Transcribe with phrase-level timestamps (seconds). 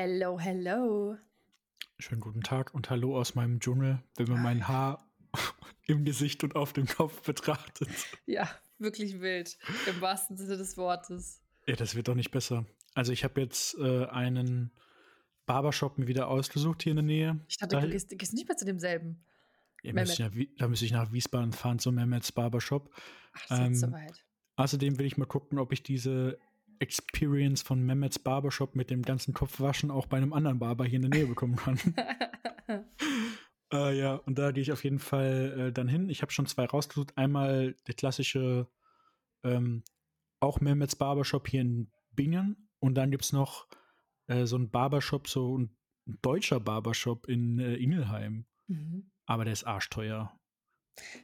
[0.00, 1.16] Hello, hello.
[1.98, 5.04] Schönen guten Tag und hallo aus meinem Dschungel, wenn man mein Haar
[5.88, 7.88] im Gesicht und auf dem Kopf betrachtet.
[8.24, 8.48] Ja,
[8.78, 9.58] wirklich wild,
[9.88, 11.40] im wahrsten Sinne des Wortes.
[11.66, 12.64] Ja, das wird doch nicht besser.
[12.94, 14.70] Also ich habe jetzt äh, einen
[15.46, 17.40] Barbershop mir wieder ausgesucht hier in der Nähe.
[17.48, 19.24] Ich dachte, Da- du gehst, gehst nicht mehr zu demselben.
[19.82, 22.88] Ja, müsste ich nach, da müsste ich nach Wiesbaden fahren zum Mehmets Barbershop.
[23.32, 24.24] Ach, ist Ähm, jetzt soweit.
[24.54, 26.38] Außerdem will ich mal gucken, ob ich diese
[26.80, 31.10] Experience von Mehmets Barbershop mit dem ganzen Kopfwaschen auch bei einem anderen Barber hier in
[31.10, 31.78] der Nähe bekommen kann.
[33.72, 36.08] Äh, ja, und da gehe ich auf jeden Fall äh, dann hin.
[36.08, 37.16] Ich habe schon zwei rausgesucht.
[37.16, 38.66] Einmal der klassische,
[39.44, 39.84] ähm,
[40.40, 42.70] auch Mehmets Barbershop hier in Bingen.
[42.80, 43.66] Und dann gibt es noch
[44.26, 48.46] äh, so ein Barbershop, so ein deutscher Barbershop in äh, Ingelheim.
[48.68, 49.10] Mhm.
[49.26, 50.32] Aber der ist arschteuer.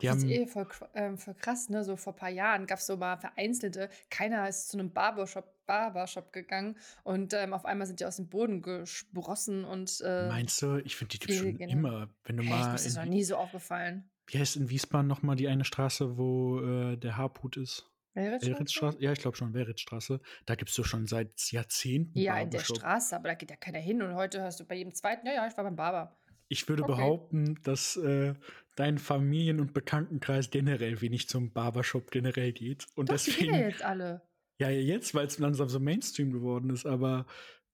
[0.00, 1.84] Die Das ist eh voll, ähm, voll krass, ne?
[1.84, 5.46] So vor ein paar Jahren gab es so mal vereinzelte, keiner ist zu einem Barbershop,
[5.66, 10.60] Barbershop gegangen und ähm, auf einmal sind die aus dem Boden gesprossen und äh, meinst
[10.60, 11.72] du, ich finde die viel schon genau.
[11.72, 12.08] immer.
[12.24, 14.10] Wenn du echt, mal mir ist das noch nie so aufgefallen.
[14.26, 17.90] wie heißt in Wiesbaden nochmal die eine Straße, wo äh, der Harput ist?
[18.14, 18.98] Weritzstraße?
[19.00, 20.20] Ja, ich glaube schon, Weritzstraße.
[20.46, 22.60] Da gibt es doch schon seit Jahrzehnten Ja, in der.
[22.60, 25.34] Straße, aber da geht ja keiner hin und heute hörst du bei jedem zweiten, ja,
[25.34, 26.16] ja, ich war beim Barber.
[26.54, 26.92] Ich würde Okay.
[26.92, 28.34] behaupten, dass äh,
[28.76, 32.86] dein Familien- und Bekanntenkreis generell wenig zum Barbershop generell geht.
[32.94, 34.22] Und Doch, die deswegen, ja jetzt alle.
[34.58, 37.26] ja, jetzt, weil es langsam so Mainstream geworden ist, aber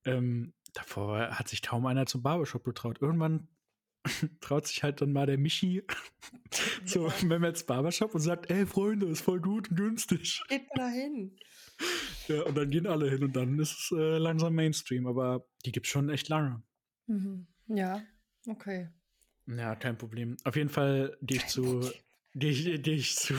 [0.06, 3.02] ähm, davor hat sich kaum einer zum Barbershop getraut.
[3.02, 3.48] Irgendwann
[4.40, 5.82] traut sich halt dann mal der Michi
[6.86, 10.40] zu Mehmets Barbershop und sagt, ey Freunde, ist voll gut und günstig.
[10.48, 11.36] Geht mal dahin.
[12.28, 15.72] Ja, und dann gehen alle hin und dann ist es äh, langsam Mainstream, aber die
[15.72, 16.62] gibt's schon echt lange.
[17.06, 17.46] Mhm.
[17.68, 18.02] Ja,
[18.46, 18.88] okay.
[19.46, 20.36] Ja, kein Problem.
[20.44, 21.90] Auf jeden Fall gehe ich zu,
[22.34, 23.34] gehe ich, gehe ich zu,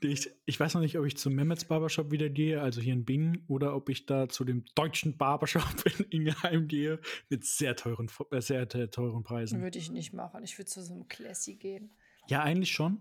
[0.00, 3.04] ich, ich weiß noch nicht, ob ich zu Mehmets Barbershop wieder gehe, also hier in
[3.04, 5.64] Bingen, oder ob ich da zu dem deutschen Barbershop
[5.98, 9.62] in Ingelheim gehe, mit sehr teuren, äh, sehr, sehr teuren Preisen.
[9.62, 10.44] Würde ich nicht machen.
[10.44, 11.96] Ich würde zu so einem Classy gehen.
[12.28, 13.00] Ja, eigentlich schon,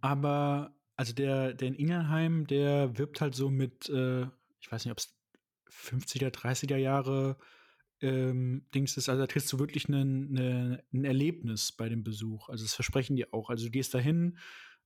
[0.00, 4.22] aber also der, der in Ingelheim, der wirbt halt so mit, äh,
[4.60, 5.16] ich weiß nicht, ob es
[5.70, 7.36] 50er, 30er Jahre
[8.00, 12.48] ähm, Dings ist, also da kriegst du wirklich eine- ein Erlebnis bei dem Besuch.
[12.48, 13.50] Also das versprechen die auch.
[13.50, 14.38] Also du gehst da hin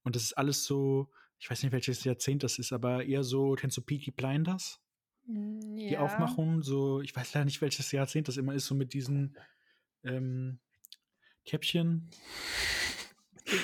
[0.02, 3.52] und das ist alles so, ich weiß nicht, welches Jahrzehnt das ist, aber eher so,
[3.52, 4.80] kennst du Peaky Blinders?
[5.26, 5.88] Ja.
[5.88, 9.36] Die Aufmachung, so, ich weiß leider nicht, welches Jahrzehnt das immer ist, so mit diesen
[10.04, 10.58] ähm,
[11.44, 12.08] Käppchen.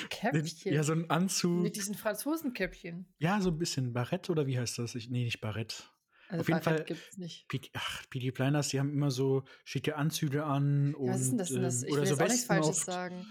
[0.09, 0.73] Käppchen.
[0.73, 1.63] Ja, so ein Anzug.
[1.63, 3.05] Mit diesen Franzosenkäppchen.
[3.19, 4.95] Ja, so ein bisschen Barett oder wie heißt das?
[4.95, 5.91] Ich, nee, nicht Barett.
[6.27, 7.47] Also Auf jeden Fall- gibt's nicht.
[7.47, 11.37] P ach, PD Blinders, die haben immer so schicke Anzüge an und was ist denn
[11.37, 11.49] das?
[11.49, 11.83] denn das?
[11.83, 12.85] ähm, Ich oder will so jetzt auch nichts Falsches oft.
[12.85, 13.25] sagen.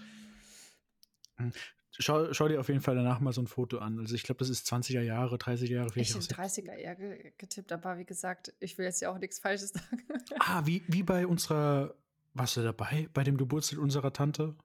[1.97, 3.99] Schau, schau dir auf jeden Fall danach mal so ein Foto an.
[3.99, 6.19] Also ich glaube, das ist 20er Jahre, 30er Jahre, Ich auch.
[6.19, 10.03] 30er eher ge getippt, aber wie gesagt, ich will jetzt ja auch nichts Falsches sagen.
[10.39, 11.95] Ah, wie, wie bei unserer,
[12.33, 13.07] warst du dabei?
[13.13, 14.55] Bei dem Geburtstag unserer Tante?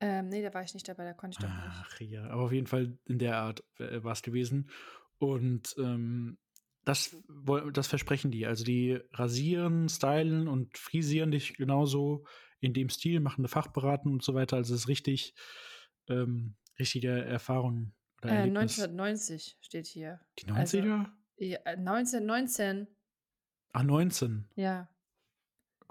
[0.00, 1.66] ähm, nee, da war ich nicht dabei, da konnte ich doch nicht.
[1.66, 4.68] Ach ja, aber auf jeden Fall in der Art äh, war es gewesen.
[5.18, 6.36] Und ähm,
[6.84, 7.16] das,
[7.72, 8.46] das versprechen die.
[8.46, 12.24] Also die rasieren, stylen und frisieren dich genauso
[12.60, 14.56] in dem Stil, machen eine Fachberatung und so weiter.
[14.56, 15.34] Also es ist richtig,
[16.08, 18.78] ähm, richtige Erfahrung oder Äh, Erlebnis.
[18.78, 20.20] 1990 steht hier.
[20.38, 21.06] die 90er?
[21.36, 22.86] Ja, äh, 1919,
[23.72, 24.48] ah, 19.
[24.56, 24.88] ja.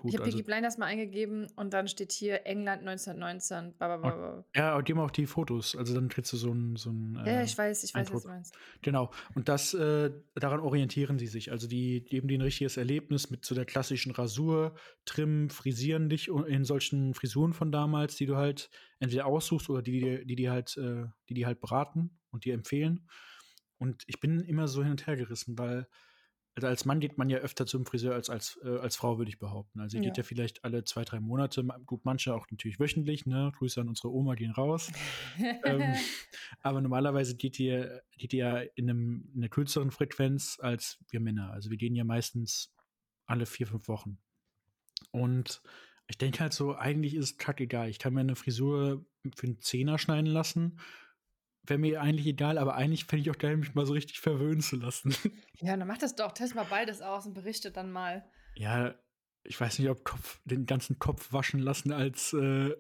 [0.04, 3.74] Gut, ich habe also, Peaky Blinders mal eingegeben und dann steht hier England 1919.
[3.78, 4.46] Ba, ba, ba, ba.
[4.54, 5.78] ja, und die haben auch die Fotos.
[5.78, 8.08] Also dann kriegst du so ein, so ein Ja, äh, ich weiß, ich weiß, was
[8.08, 8.22] Eindruck.
[8.24, 8.58] du meinst.
[8.82, 9.12] Genau.
[9.34, 11.54] Und das, äh, daran orientieren sie sich.
[11.54, 14.76] Also die geben dir ein richtiges Erlebnis mit so der klassischen Rasur,
[15.06, 18.70] Trim, frisieren dich in solchen Frisuren von damals, die du halt
[19.00, 22.56] entweder aussuchst oder die die, die, die halt, äh, die die halt beraten und dir
[22.56, 23.08] empfehlen.
[23.78, 25.88] Und ich bin immer so hin und her gerissen, weil
[26.56, 29.30] also als Mann geht man ja öfter zum Friseur als als, äh, als Frau, würde
[29.30, 29.80] ich behaupten.
[29.80, 30.24] Also ihr geht Ja.
[30.24, 33.52] ja vielleicht alle zwei, drei Monate, gut, manche auch natürlich wöchentlich, ne?
[33.58, 34.92] Grüße an unsere Oma, gehen raus.
[35.66, 35.96] ähm,
[36.62, 41.20] aber normalerweise geht ihr, geht ihr ja in, einem, in einer kürzeren Frequenz als wir
[41.20, 41.52] Männer.
[41.52, 42.74] Also wir gehen ja meistens
[43.26, 44.20] alle vier, fünf Wochen.
[45.12, 45.62] Und
[46.08, 47.90] ich denke halt so, eigentlich ist es kackegal.
[47.90, 49.06] Ich kann mir eine Frisur
[49.36, 50.80] für einen Zehner schneiden lassen.
[51.66, 54.62] Wäre mir eigentlich egal, aber eigentlich fände ich auch geil, mich mal so richtig verwöhnen
[54.62, 55.16] zu lassen.
[55.62, 56.34] ja, dann mach das doch.
[56.34, 58.26] Test mal beides aus und berichtet dann mal.
[58.56, 58.96] ja,
[59.46, 62.72] ich weiß nicht, ob Kopf, den ganzen Kopf waschen lassen als äh,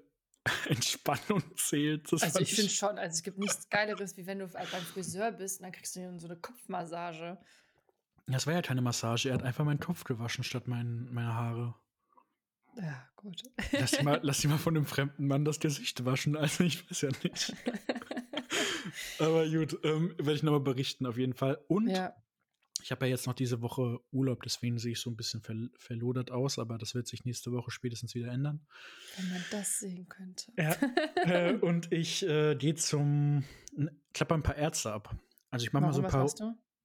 [0.69, 2.11] Entspannung zählt.
[2.11, 5.31] Das Also ich finde schon, also es gibt nichts Geileres, wie wenn du beim Friseur
[5.31, 7.37] bist und dann kriegst du so eine Kopfmassage.
[8.27, 9.29] Das war ja keine Massage.
[9.29, 11.75] Er hat einfach meinen Kopf gewaschen statt mein, meine Haare.
[12.77, 13.43] Ja, gut.
[13.71, 16.35] Lass die, mal, lass mal von einem fremden Mann das Gesicht waschen.
[16.35, 17.53] Also ich weiß ja nicht.
[19.19, 21.59] Aber gut, ähm, werde ich nochmal berichten auf jeden Fall.
[21.67, 22.13] Und ja.
[22.83, 25.55] Ich habe ja jetzt noch diese Woche Urlaub, deswegen sehe ich so ein bisschen ver
[25.77, 28.59] verlodert aus, aber das wird sich nächste Woche spätestens wieder ändern.
[29.15, 30.51] Wenn man das sehen könnte.
[30.57, 30.75] Ja,
[31.15, 33.45] äh, und ich äh, gehe zum,
[34.13, 35.15] klappe ein paar Ärzte ab.
[35.49, 36.29] Also ich mache mal so ein paar,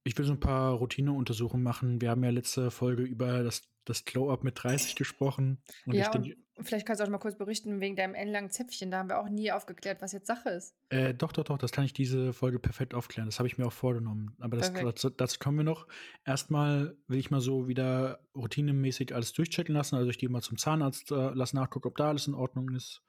[0.04, 2.00] ich will so ein paar Routineuntersuchungen machen.
[2.00, 5.60] Wir haben ja letzte Folge über das, das Glow-Up mit 30 gesprochen.
[5.84, 8.90] Und ja, und vielleicht kannst du auch mal kurz berichten wegen deinem ellenlangen Zäpfchen.
[8.90, 10.74] Da haben wir auch nie aufgeklärt, was jetzt Sache ist.
[10.90, 13.28] Äh, doch, doch, doch, das kann ich diese Folge perfekt aufklären.
[13.28, 14.36] Das habe ich mir auch vorgenommen.
[14.40, 15.86] Aber das, dazu, dazu, kommen wir noch.
[16.24, 19.96] Erstmal will ich mal so wieder routinemäßig alles durchchecken lassen.
[19.96, 23.02] Also ich gehe mal zum Zahnarzt, äh, lass nachgucken, ob da alles in Ordnung ist.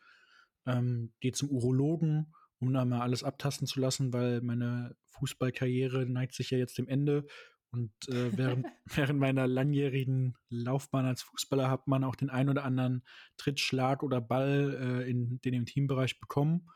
[0.66, 6.34] Ähm, gehe zum Urologen um da mal alles abtasten zu lassen, weil meine Fußballkarriere neigt
[6.34, 7.25] sich ja jetzt dem Ende.
[7.71, 12.63] Und äh, während, während meiner langjährigen Laufbahn als Fußballer hat man auch den ein oder
[12.63, 13.04] anderen
[13.38, 16.69] Trittschlag oder Ball äh, in den im Teambereich bekommen.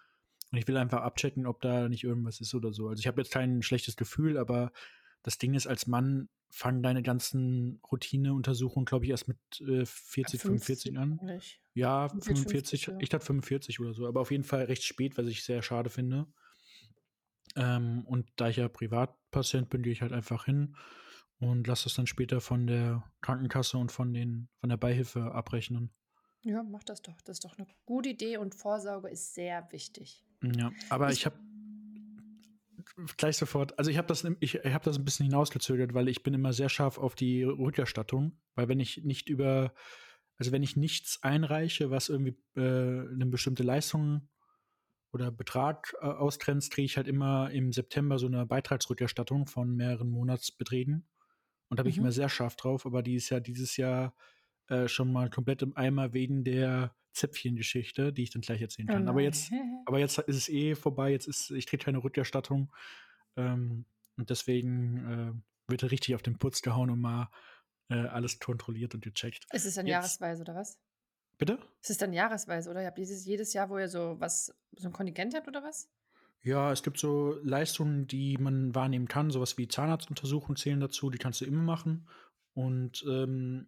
[0.51, 2.87] Und ich will einfach abchecken, ob da nicht irgendwas ist oder so.
[2.87, 4.71] Also ich habe jetzt kein schlechtes Gefühl, aber
[5.23, 10.39] das Ding ist, als Mann fangen deine ganzen Routineuntersuchungen, glaube ich, erst mit äh, 40,
[10.39, 11.19] 45 an.
[11.23, 11.59] Nicht.
[11.73, 12.97] Ja, 45, 50, ja.
[12.99, 15.89] ich dachte 45 oder so, aber auf jeden Fall recht spät, was ich sehr schade
[15.89, 16.27] finde.
[17.55, 20.75] Ähm, und da ich ja Privatpatient bin, gehe ich halt einfach hin
[21.39, 25.91] und lasse das dann später von der Krankenkasse und von, den, von der Beihilfe abrechnen.
[26.41, 27.21] Ja, mach das doch.
[27.21, 30.23] Das ist doch eine gute Idee und Vorsorge ist sehr wichtig.
[30.41, 31.37] Ja, aber ich, ich habe
[33.17, 36.21] gleich sofort, also ich habe das, ich, ich habe das ein bisschen hinausgezögert, weil ich
[36.21, 39.73] bin immer sehr scharf auf die Rückerstattung, weil wenn ich nicht über,
[40.37, 44.27] also wenn ich nichts einreiche, was irgendwie äh, eine bestimmte Leistung
[45.13, 50.09] oder Betrag äh, ausgrenzt, kriege ich halt immer im September so eine Beitragsrückerstattung von mehreren
[50.09, 51.07] Monatsbeträgen.
[51.69, 51.91] Und da bin mhm.
[51.91, 54.15] ich immer sehr scharf drauf, aber die ist ja dieses Jahr
[54.67, 59.07] äh, schon mal komplett im Eimer wegen der Zäpfchengeschichte, die ich dann gleich erzählen kann.
[59.07, 59.51] Oh aber jetzt,
[59.85, 62.73] aber jetzt ist es eh vorbei, jetzt ist, ich kriege keine Rückerstattung.
[63.35, 63.85] Ähm,
[64.17, 67.29] und deswegen äh, wird er richtig auf den Putz gehauen und mal
[67.89, 69.45] äh, alles kontrolliert und gecheckt.
[69.51, 70.79] Ist es dann jetzt, jahresweise oder was?
[71.37, 71.59] Bitte?
[71.81, 72.81] Ist es dann jahresweise oder?
[72.81, 75.89] Ihr habt dieses, jedes Jahr, wo ihr so was, so ein Kontingent habt oder was?
[76.41, 81.17] Ja, es gibt so Leistungen, die man wahrnehmen kann, sowas wie Zahnarztuntersuchungen zählen dazu, die
[81.17, 82.07] kannst du immer machen.
[82.53, 83.67] Und ähm,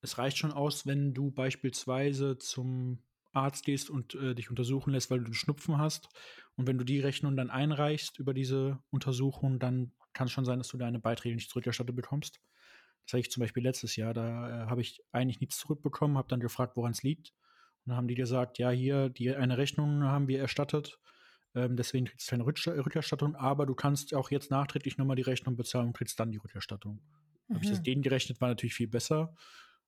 [0.00, 3.02] es reicht schon aus, wenn du beispielsweise zum
[3.32, 6.08] Arzt gehst und äh, dich untersuchen lässt, weil du einen Schnupfen hast.
[6.56, 10.58] Und wenn du die Rechnung dann einreichst über diese Untersuchung, dann kann es schon sein,
[10.58, 12.40] dass du deine Beiträge nicht zurückerstattet bekommst.
[13.08, 14.12] Das hatte ich zum Beispiel letztes Jahr.
[14.12, 17.30] Da äh, habe ich eigentlich nichts zurückbekommen, habe dann gefragt, woran es liegt.
[17.84, 20.98] Und dann haben die gesagt, ja, hier, die eine Rechnung haben wir erstattet.
[21.54, 25.56] Ähm, deswegen kriegst du keine Rückerstattung, aber du kannst auch jetzt nachträglich nochmal die Rechnung
[25.56, 27.00] bezahlen und kriegst dann die Rückerstattung.
[27.48, 27.54] Mhm.
[27.54, 29.34] Habe ich das denen gerechnet, war natürlich viel besser.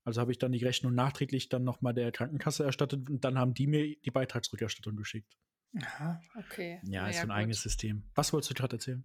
[0.03, 3.53] Also habe ich dann die Rechnung nachträglich dann nochmal der Krankenkasse erstattet und dann haben
[3.53, 5.37] die mir die Beitragsrückerstattung geschickt.
[5.77, 6.81] Aha, okay.
[6.85, 7.37] Ja, ist ja, so ein gut.
[7.37, 8.05] eigenes System.
[8.15, 9.05] Was wolltest du gerade erzählen?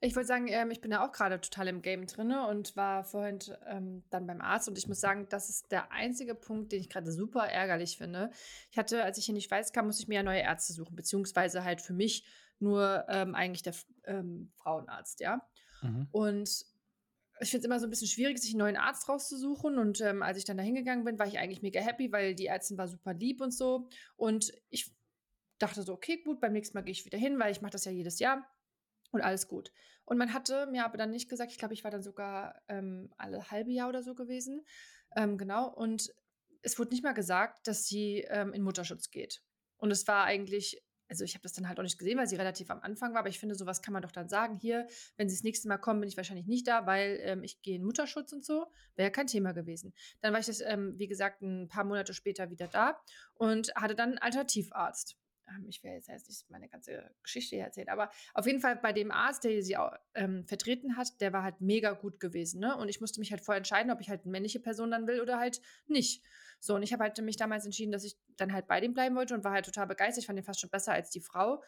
[0.00, 3.04] Ich wollte sagen, ähm, ich bin ja auch gerade total im Game drin und war
[3.04, 6.80] vorhin ähm, dann beim Arzt und ich muss sagen, das ist der einzige Punkt, den
[6.80, 8.30] ich gerade super ärgerlich finde.
[8.70, 10.96] Ich hatte, als ich in die Schweiz kam, musste ich mir ja neue Ärzte suchen,
[10.96, 12.24] beziehungsweise halt für mich
[12.58, 13.74] nur ähm, eigentlich der
[14.04, 15.46] ähm, Frauenarzt, ja.
[15.82, 16.08] Mhm.
[16.10, 16.66] Und
[17.40, 19.78] ich finde es immer so ein bisschen schwierig, sich einen neuen Arzt rauszusuchen.
[19.78, 22.46] Und ähm, als ich dann da hingegangen bin, war ich eigentlich mega happy, weil die
[22.46, 23.88] Ärztin war super lieb und so.
[24.16, 24.90] Und ich
[25.58, 27.84] dachte so, okay, gut, beim nächsten Mal gehe ich wieder hin, weil ich mache das
[27.84, 28.46] ja jedes Jahr.
[29.12, 29.72] Und alles gut.
[30.04, 33.12] Und man hatte mir aber dann nicht gesagt, ich glaube, ich war dann sogar ähm,
[33.16, 34.64] alle halbe Jahr oder so gewesen.
[35.14, 35.68] Ähm, genau.
[35.68, 36.12] Und
[36.62, 39.42] es wurde nicht mal gesagt, dass sie ähm, in Mutterschutz geht.
[39.78, 42.36] Und es war eigentlich also ich habe das dann halt auch nicht gesehen, weil sie
[42.36, 44.58] relativ am Anfang war, aber ich finde, sowas kann man doch dann sagen.
[44.58, 47.62] Hier, wenn sie das nächste Mal kommen, bin ich wahrscheinlich nicht da, weil ähm, ich
[47.62, 48.66] gehe in Mutterschutz und so.
[48.96, 49.94] Wäre ja kein Thema gewesen.
[50.20, 53.00] Dann war ich das, ähm, wie gesagt, ein paar Monate später wieder da
[53.34, 55.16] und hatte dann einen Alternativarzt.
[55.68, 59.10] Ich will jetzt, nicht meine ganze Geschichte hier erzählen, aber auf jeden Fall bei dem
[59.10, 62.60] Arzt, der sie auch ähm, vertreten hat, der war halt mega gut gewesen.
[62.60, 62.76] Ne?
[62.76, 65.20] Und ich musste mich halt vorher entscheiden, ob ich halt eine männliche Person dann will
[65.20, 66.24] oder halt nicht.
[66.60, 69.14] So, und ich habe halt mich damals entschieden, dass ich dann halt bei dem bleiben
[69.14, 70.22] wollte und war halt total begeistert.
[70.22, 71.62] Ich fand ihn fast schon besser als die Frau.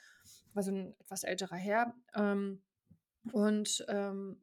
[0.55, 1.95] War so ein etwas älterer Herr.
[2.15, 2.63] Ähm,
[3.33, 4.43] und ähm,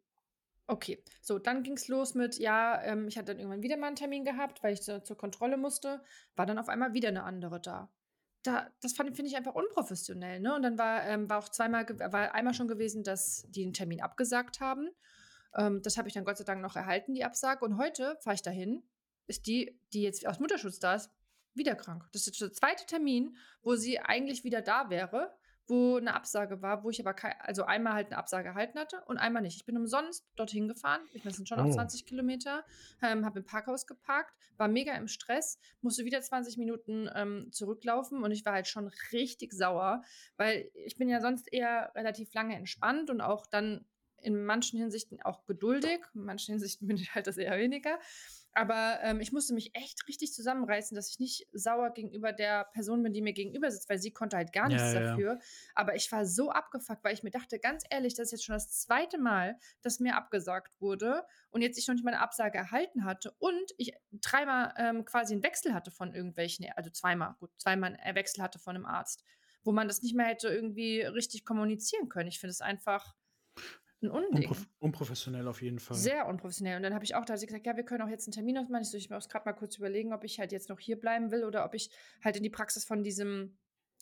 [0.67, 3.87] okay, so, dann ging es los mit, ja, ähm, ich hatte dann irgendwann wieder mal
[3.87, 6.03] einen Termin gehabt, weil ich so, zur Kontrolle musste.
[6.35, 7.91] War dann auf einmal wieder eine andere da.
[8.45, 10.55] Da, das finde ich einfach unprofessionell, ne?
[10.55, 14.01] Und dann war, ähm, war auch zweimal, war einmal schon gewesen, dass die einen Termin
[14.01, 14.89] abgesagt haben.
[15.55, 17.65] Ähm, das habe ich dann Gott sei Dank noch erhalten, die Absage.
[17.65, 18.83] Und heute fahre ich dahin
[19.27, 21.09] ist die, die jetzt aus Mutterschutz da ist,
[21.53, 22.05] wieder krank.
[22.11, 25.35] Das ist der zweite Termin, wo sie eigentlich wieder da wäre,
[25.67, 29.01] wo eine Absage war, wo ich aber kein, also einmal halt eine Absage erhalten hatte
[29.07, 29.57] und einmal nicht.
[29.57, 31.01] Ich bin umsonst dorthin gefahren.
[31.13, 31.71] Ich meine, sind schon oh.
[31.71, 32.63] 20 Kilometer,
[33.01, 38.23] ähm, habe im Parkhaus geparkt, war mega im Stress, musste wieder 20 Minuten ähm, zurücklaufen
[38.23, 40.03] und ich war halt schon richtig sauer,
[40.37, 43.85] weil ich bin ja sonst eher relativ lange entspannt und auch dann
[44.25, 47.99] in manchen Hinsichten auch geduldig, in manchen Hinsichten bin ich halt das eher weniger.
[48.57, 53.03] Aber ähm, ich musste mich echt richtig zusammenreißen, dass ich nicht sauer gegenüber der Person
[53.03, 55.09] bin, die mir gegenüber sitzt, weil sie konnte halt gar nichts ja, ja.
[55.09, 55.39] dafür.
[55.73, 58.55] Aber ich war so abgefuckt, weil ich mir dachte, ganz ehrlich, das ist jetzt schon
[58.55, 63.03] das zweite Mal, dass mir abgesagt wurde und jetzt ich noch nicht meine Absage erhalten
[63.03, 67.97] hatte und ich dreimal ähm, quasi einen Wechsel hatte von irgendwelchen, also zweimal, gut, zweimal
[67.97, 69.25] einen Wechsel hatte von einem Arzt,
[69.65, 72.29] wo man das nicht mehr hätte irgendwie richtig kommunizieren können.
[72.29, 73.15] Ich finde es einfach
[74.05, 74.49] ein Unding.
[74.49, 75.97] Unprof unprofessionell auf jeden Fall.
[75.97, 76.77] Sehr unprofessionell.
[76.77, 78.83] Und dann habe ich auch da gesagt, ja, wir können auch jetzt einen Termin ausmachen.
[78.83, 81.31] Ich, so, ich muss gerade mal kurz überlegen, ob ich halt jetzt noch hier bleiben
[81.31, 81.89] will oder ob ich
[82.23, 83.57] halt in die Praxis von diesem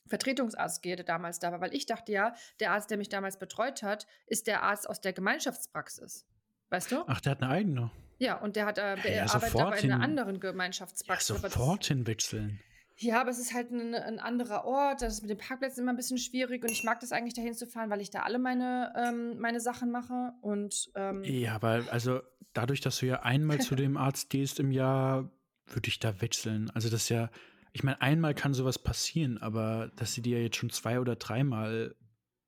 [0.08, 1.62] Vertretungsarzt gehe, der damals da war.
[1.62, 5.02] Weil ich dachte ja, der Arzt, der mich damals betreut hat, ist der Arzt aus
[5.02, 6.28] der Gemeinschaftspraxis.
[6.70, 7.04] Weißt du?
[7.08, 7.92] Ach, der hat eine eigene.
[8.20, 11.30] Ja, und der hat äh, der ja, arbeitet aber in einer anderen Gemeinschaftspraxis.
[11.30, 12.60] Ja, sofort hinwechseln.
[12.98, 15.02] Ja, aber es ist halt ein, ein, anderer Ort.
[15.02, 17.54] Das ist mit den Pparkplätzen immer ein bisschen schwierig und ich mag das eigentlich dahin
[17.54, 20.34] zu fahren, weil ich da alle meine, ähm, meine Sachen mache.
[20.42, 22.22] Und, ähm ja, aber also
[22.54, 25.30] dadurch, dass du ja einmal zu dem Arzt gehst im Jahr,
[25.68, 26.70] würde ich da wechseln.
[26.72, 27.30] Also das ist ja,
[27.72, 31.96] ich meine, einmal kann sowas passieren, aber dass sie dir jetzt schon zwei oder dreimal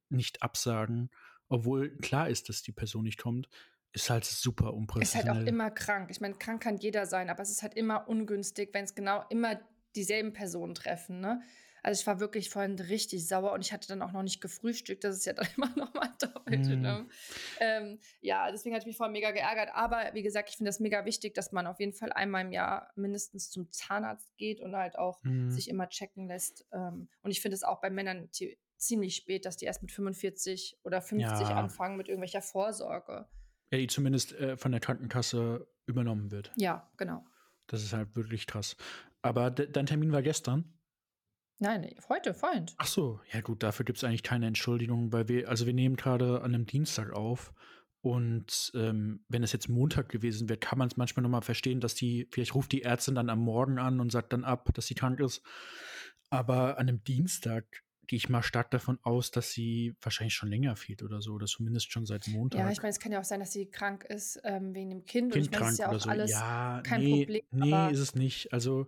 [0.10, 1.10] nicht absagen,
[1.50, 3.50] obwohl klar ist, dass die Person nicht kommt,
[3.94, 5.28] ist halt super unprofessionell.
[5.28, 6.12] Ist halt auch immer krank.
[6.12, 9.24] Ich meine, krank kann jeder sein, aber es ist halt immer ungünstig, wenn es genau
[9.30, 9.60] immer
[9.96, 11.20] dieselben Personen treffen.
[11.20, 11.42] Ne?
[11.86, 15.04] Also ich war wirklich vorhin richtig sauer und ich hatte dann auch noch nicht gefrühstückt.
[15.04, 16.66] Das ist ja dann immer noch mal doppelt.
[16.66, 16.82] Mm.
[16.82, 17.06] Ne?
[17.60, 19.70] Ähm, ja, deswegen hatte ich mich vorhin mega geärgert.
[19.74, 22.52] Aber wie gesagt, ich finde das mega wichtig, dass man auf jeden Fall einmal im
[22.52, 25.50] Jahr mindestens zum Zahnarzt geht und halt auch mm.
[25.50, 26.66] sich immer checken lässt.
[26.74, 28.30] Ähm, und ich finde es auch bei Männern
[28.78, 31.56] ziemlich spät, dass die erst mit 45 oder 50 ja.
[31.56, 33.28] anfangen mit irgendwelcher Vorsorge.
[33.72, 36.52] Ja, die zumindest äh, von der Krankenkasse übernommen wird.
[36.56, 37.24] Ja, genau.
[37.68, 38.76] Das ist halt wirklich krass.
[39.26, 40.72] Aber dein Termin war gestern?
[41.58, 42.76] Nein, heute, Freund.
[42.78, 45.96] Ach so, ja gut, dafür gibt es eigentlich keine Entschuldigung, weil wir, also wir nehmen
[45.96, 47.52] gerade an einem Dienstag auf
[48.02, 51.96] und ähm, wenn es jetzt Montag gewesen wäre, kann man es manchmal nochmal verstehen, dass
[51.96, 54.94] die, vielleicht ruft die Ärztin dann am Morgen an und sagt dann ab, dass sie
[54.94, 55.42] krank ist.
[56.30, 57.66] Aber an einem Dienstag
[58.08, 61.46] gehe ich mal stark davon aus, dass sie wahrscheinlich schon länger fehlt oder so, oder
[61.46, 62.60] zumindest schon seit Montag.
[62.60, 65.06] Ja, ich meine, es kann ja auch sein, dass sie krank ist ähm, wegen dem
[65.06, 65.34] Kind.
[65.34, 66.10] Kind und ich meine, das ist ja auch so.
[66.10, 67.44] alles ja, kein nee, Problem.
[67.52, 68.54] Nee, ist es nicht.
[68.54, 68.88] Also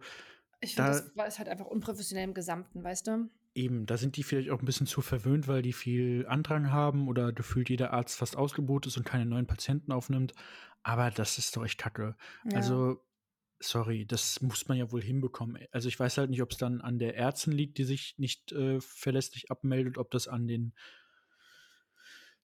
[0.59, 3.29] ich finde, das war ist halt einfach unprofessionell im Gesamten, weißt du?
[3.53, 7.07] Eben, da sind die vielleicht auch ein bisschen zu verwöhnt, weil die viel Andrang haben
[7.07, 10.33] oder gefühlt jeder Arzt fast ausgebucht ist und keine neuen Patienten aufnimmt.
[10.83, 12.15] Aber das ist doch echt kacke.
[12.45, 12.57] Ja.
[12.57, 13.03] Also,
[13.59, 15.65] sorry, das muss man ja wohl hinbekommen.
[15.71, 18.51] Also, ich weiß halt nicht, ob es dann an der Ärztin liegt, die sich nicht
[18.51, 20.73] äh, verlässlich abmeldet, ob das an den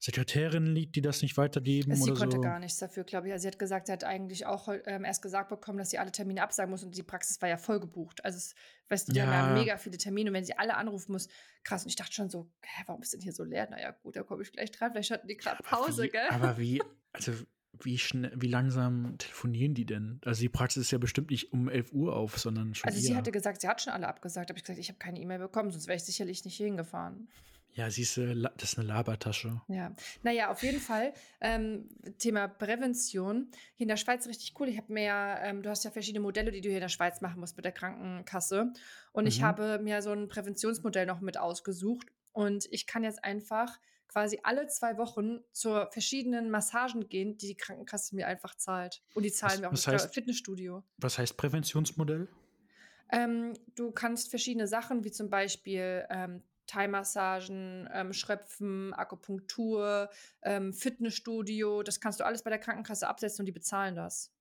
[0.03, 3.33] Sekretärin liegt, die das nicht weitergeben sie oder konnte gar nichts dafür, glaube ich.
[3.33, 6.11] Also sie hat gesagt, sie hat eigentlich auch ähm, erst gesagt bekommen, dass sie alle
[6.11, 8.25] Termine absagen muss und die Praxis war ja voll gebucht.
[8.25, 8.53] Also es,
[8.89, 9.27] weißt du, die ja.
[9.27, 11.29] haben mega viele Termine und wenn sie alle anrufen muss,
[11.63, 11.83] krass.
[11.83, 13.69] Und ich dachte schon so, hä, warum ist denn hier so leer?
[13.69, 14.91] Naja, gut, da komme ich gleich dran.
[14.91, 16.27] Vielleicht hatten die gerade Pause, wie, gell?
[16.31, 17.31] Aber wie, also
[17.81, 20.19] wie schnell, wie langsam telefonieren die denn?
[20.25, 23.15] Also die Praxis ist ja bestimmt nicht um 11 Uhr auf, sondern schon Also sie
[23.15, 24.49] hatte gesagt, sie hat schon alle abgesagt.
[24.49, 27.27] Habe ich gesagt, ich habe keine E-Mail bekommen, sonst wäre ich sicherlich nicht hingefahren.
[27.75, 29.61] Ja, siehst du, das ist eine Labertasche.
[29.67, 31.11] Ja, naja, auf jeden Fall.
[31.41, 31.89] Ähm,
[32.19, 33.47] Thema Prävention.
[33.73, 34.67] Hier in der Schweiz richtig cool.
[34.69, 36.89] Ich habe mir ja, ähm, du hast ja verschiedene Modelle, die du hier in der
[36.89, 38.73] Schweiz machen musst mit der Krankenkasse.
[39.11, 39.27] Und mhm.
[39.27, 42.07] ich habe mir so ein Präventionsmodell noch mit ausgesucht.
[42.31, 43.79] Und ich kann jetzt einfach
[44.13, 49.01] quasi alle zwei Wochen zu verschiedenen Massagen gehen, die die Krankenkasse mir einfach zahlt.
[49.15, 50.83] Und die zahlen was, mir auch das heißt, Fitnessstudio.
[50.97, 52.27] Was heißt Präventionsmodell?
[53.11, 60.09] Ähm, du kannst verschiedene Sachen, wie zum Beispiel ähm, Thai-Massagen, ähm, Schröpfen, Akupunktur,
[60.43, 61.81] ähm, Fitnessstudio.
[61.81, 64.31] Das kannst du alles bei der Krankenkasse absetzen und die bezahlen das.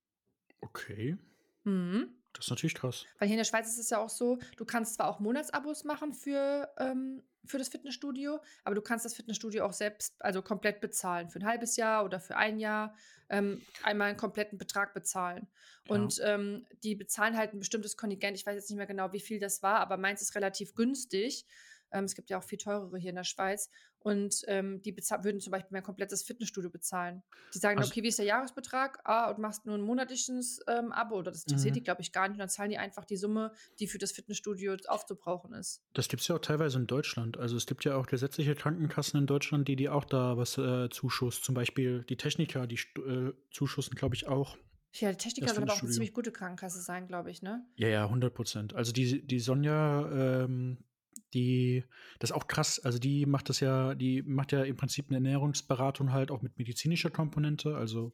[0.60, 1.16] Okay.
[1.64, 2.14] Mhm.
[2.32, 3.06] Das ist natürlich krass.
[3.18, 5.84] Weil hier in der Schweiz ist es ja auch so, du kannst zwar auch Monatsabos
[5.84, 10.80] machen für, ähm, für das Fitnessstudio, aber du kannst das Fitnessstudio auch selbst, also komplett
[10.80, 11.28] bezahlen.
[11.28, 12.94] Für ein halbes Jahr oder für ein Jahr
[13.28, 15.48] ähm, einmal einen kompletten Betrag bezahlen.
[15.86, 15.94] Ja.
[15.94, 18.36] Und ähm, die bezahlen halt ein bestimmtes Kontingent.
[18.36, 21.46] Ich weiß jetzt nicht mehr genau, wie viel das war, aber meins ist relativ günstig.
[21.92, 23.70] Ähm, es gibt ja auch viel teurere hier in der Schweiz.
[24.02, 27.22] Und ähm, die würden zum Beispiel mein komplettes Fitnessstudio bezahlen.
[27.54, 29.00] Die sagen, also, okay, wie ist der Jahresbetrag?
[29.04, 31.16] Ah, und machst nur ein monatliches ähm, Abo.
[31.16, 31.84] Oder das interessiert die, mhm.
[31.84, 32.34] glaube ich, gar nicht.
[32.34, 35.82] Und dann zahlen die einfach die Summe, die für das Fitnessstudio aufzubrauchen ist.
[35.92, 37.38] Das gibt es ja auch teilweise in Deutschland.
[37.38, 40.88] Also es gibt ja auch gesetzliche Krankenkassen in Deutschland, die die auch da was äh,
[40.90, 41.42] zuschuss.
[41.42, 44.56] Zum Beispiel die Techniker, die äh, zuschussen, glaube ich, auch.
[44.94, 47.64] Ja, die Techniker soll aber auch eine ziemlich gute Krankenkasse sein, glaube ich, ne?
[47.76, 48.74] Ja, ja, 100 Prozent.
[48.74, 50.84] Also die, die Sonja, ähm,
[51.34, 51.84] die,
[52.18, 55.16] das ist auch krass, also die macht das ja, die macht ja im Prinzip eine
[55.16, 57.76] Ernährungsberatung halt auch mit medizinischer Komponente.
[57.76, 58.12] Also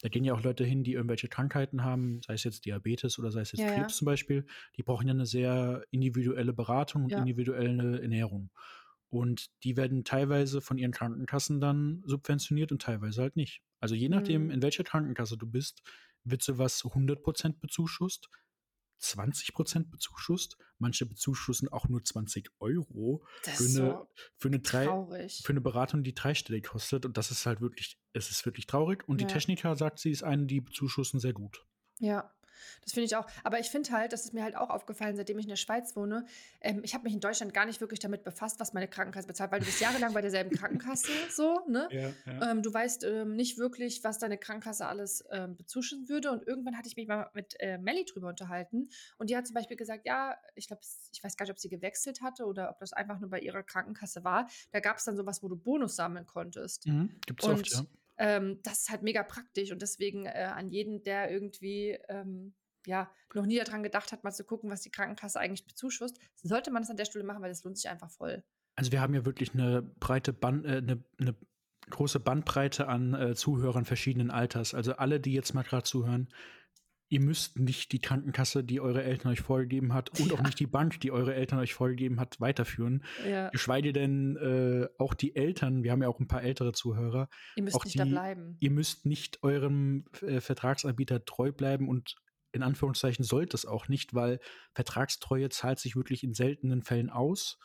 [0.00, 3.30] da gehen ja auch Leute hin, die irgendwelche Krankheiten haben, sei es jetzt Diabetes oder
[3.30, 3.98] sei es jetzt ja, Krebs ja.
[3.98, 4.46] zum Beispiel.
[4.76, 7.18] Die brauchen ja eine sehr individuelle Beratung und ja.
[7.18, 8.50] individuelle Ernährung.
[9.10, 13.62] Und die werden teilweise von ihren Krankenkassen dann subventioniert und teilweise halt nicht.
[13.78, 14.50] Also je nachdem, Mhm.
[14.50, 15.82] in welcher Krankenkasse du bist,
[16.24, 18.28] wird sowas 100% bezuschusst,
[19.02, 20.56] 20% bezuschusst.
[20.78, 25.60] Manche bezuschussen auch nur 20 Euro Das für eine, so für eine, drei, für eine
[25.60, 27.04] Beratung, die dreistellig kostet.
[27.04, 29.06] Und das ist halt wirklich, es ist wirklich traurig.
[29.08, 29.30] Und die Ja.
[29.30, 31.64] Techniker sagt, sie ist eine, die bezuschussen sehr gut.
[31.98, 32.32] Ja,
[32.82, 33.26] das finde ich auch.
[33.44, 35.96] Aber ich finde halt, das ist mir halt auch aufgefallen, seitdem ich in der Schweiz
[35.96, 36.26] wohne.
[36.60, 39.52] Ähm, ich habe mich in Deutschland gar nicht wirklich damit befasst, was meine Krankenkasse bezahlt,
[39.52, 41.88] weil du bist jahrelang bei derselben Krankenkasse so, ne?
[41.90, 46.30] Ja, Ähm, du weißt ähm, nicht wirklich, was deine Krankenkasse alles ähm, bezuschussen würde.
[46.30, 48.88] Und irgendwann hatte ich mich mal mit äh, Melly drüber unterhalten.
[49.18, 51.68] Und die hat zum Beispiel gesagt, ja, ich glaube, ich weiß gar nicht, ob sie
[51.68, 54.48] gewechselt hatte oder ob das einfach nur bei ihrer Krankenkasse war.
[54.70, 56.86] Da gab es dann sowas, wo du Bonus sammeln konntest.
[56.86, 57.16] Mhm.
[57.26, 57.84] Gibt es oft, Und ja.
[58.18, 62.54] Ähm, das ist halt mega praktisch und deswegen äh, an jeden, der irgendwie ähm,
[62.86, 66.70] ja noch nie daran gedacht hat, mal zu gucken, was die Krankenkasse eigentlich bezuschusst, sollte
[66.70, 68.42] man das an der Stelle machen, weil das lohnt sich einfach voll.
[68.74, 71.34] Also wir haben ja wirklich eine breite Band, äh, eine, eine
[71.90, 74.74] große Bandbreite an äh, Zuhörern verschiedenen Alters.
[74.74, 76.28] Also alle, die jetzt mal gerade zuhören,
[77.12, 80.44] ihr müsst nicht die Krankenkasse, die eure Eltern euch vorgegeben hat, und auch Ja.
[80.44, 83.04] nicht die Bank, die eure Eltern euch vorgegeben hat, weiterführen.
[83.28, 87.28] Ja, Geschweige denn äh, auch die Eltern, wir haben ja auch ein paar ältere Zuhörer,
[87.56, 88.56] ihr auch nicht da die- bleiben.
[88.60, 92.16] ihr müsst nicht eurem äh, Vertragsanbieter treu bleiben und
[92.52, 94.38] in Anführungszeichen sollt es auch nicht, weil
[94.74, 97.58] Vertragstreue zahlt sich wirklich in seltenen Fällen aus.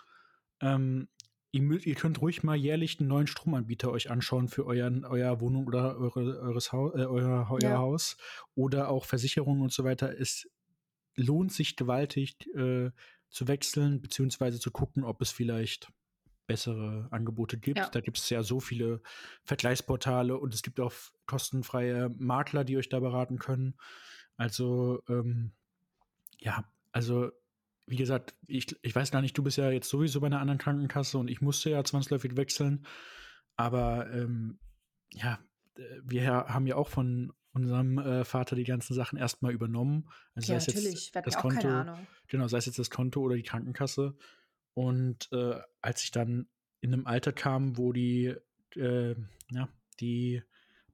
[0.62, 1.08] Ähm,
[1.58, 5.68] ihr, ihr könnt ruhig mal jährlich einen neuen Stromanbieter euch anschauen für euren, euer Wohnung
[5.68, 7.78] oder eure, eures Hau äh, euer, euer Ja.
[7.78, 8.18] Haus
[8.56, 10.18] oder auch Versicherungen und so weiter.
[10.20, 10.50] Es
[11.16, 12.92] lohnt sich gewaltig äh,
[13.30, 15.92] zu wechseln, beziehungsweise zu gucken, ob es vielleicht
[16.48, 17.78] bessere Angebote gibt.
[17.78, 17.90] Ja.
[17.90, 19.02] Da gibt es ja so viele
[19.44, 20.94] Vergleichsportale und es gibt auch
[21.26, 23.76] kostenfreie Makler, die euch da beraten können.
[24.38, 25.52] Also, ähm,
[26.40, 27.32] ja, also,
[27.88, 30.60] wie gesagt, ich, ich weiß gar nicht, du bist ja jetzt sowieso bei einer anderen
[30.60, 32.86] Krankenkasse und ich musste ja zwangsläufig wechseln.
[33.56, 34.60] Aber ähm,
[35.14, 35.40] ja,
[36.04, 40.10] wir haben ja auch von unserem äh, Vater die ganzen Sachen erstmal übernommen.
[40.36, 41.14] Also Ja, sei natürlich.
[41.14, 42.08] Wir hatten das auch keine Konto, Ahnung.
[42.28, 44.16] Genau, sei es jetzt das Konto oder die Krankenkasse.
[44.74, 46.48] Und äh, als ich dann
[46.82, 48.36] in einem Alter kam, wo die,
[48.76, 49.16] äh,
[49.50, 49.70] ja,
[50.00, 50.44] die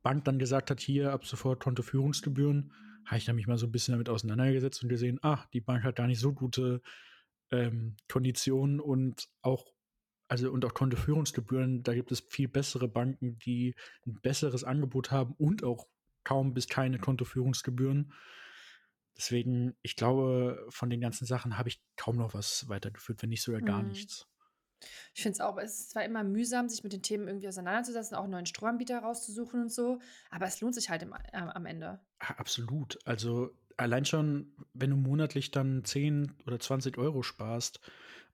[0.03, 2.71] Bank dann gesagt hat, hier ab sofort Kontoführungsgebühren,
[3.06, 5.84] habe ich dann mich mal so ein bisschen damit auseinandergesetzt und gesehen, ach, die Bank
[5.84, 6.82] hat gar nicht so gute
[7.52, 9.74] ähm, Konditionen und auch,
[10.28, 15.34] also und auch Kontoführungsgebühren, da gibt es viel bessere Banken, die ein besseres Angebot haben
[15.38, 15.88] und auch
[16.24, 18.13] kaum bis keine Kontoführungsgebühren.
[19.16, 23.44] Deswegen, ich glaube, von den ganzen Sachen habe ich kaum noch was weitergeführt, wenn nicht
[23.44, 23.89] sogar gar Mhm.
[23.89, 24.28] nichts.
[25.13, 28.15] Ich finde es auch, es ist zwar immer mühsam, sich mit den Themen irgendwie auseinanderzusetzen,
[28.15, 30.00] auch neuen Stromanbieter rauszusuchen und so,
[30.32, 32.00] aber es lohnt sich halt im, äh, am Ende.
[32.19, 33.00] Absolut.
[33.06, 37.80] Also allein schon, wenn du monatlich dann 10 oder 20 Euro sparst,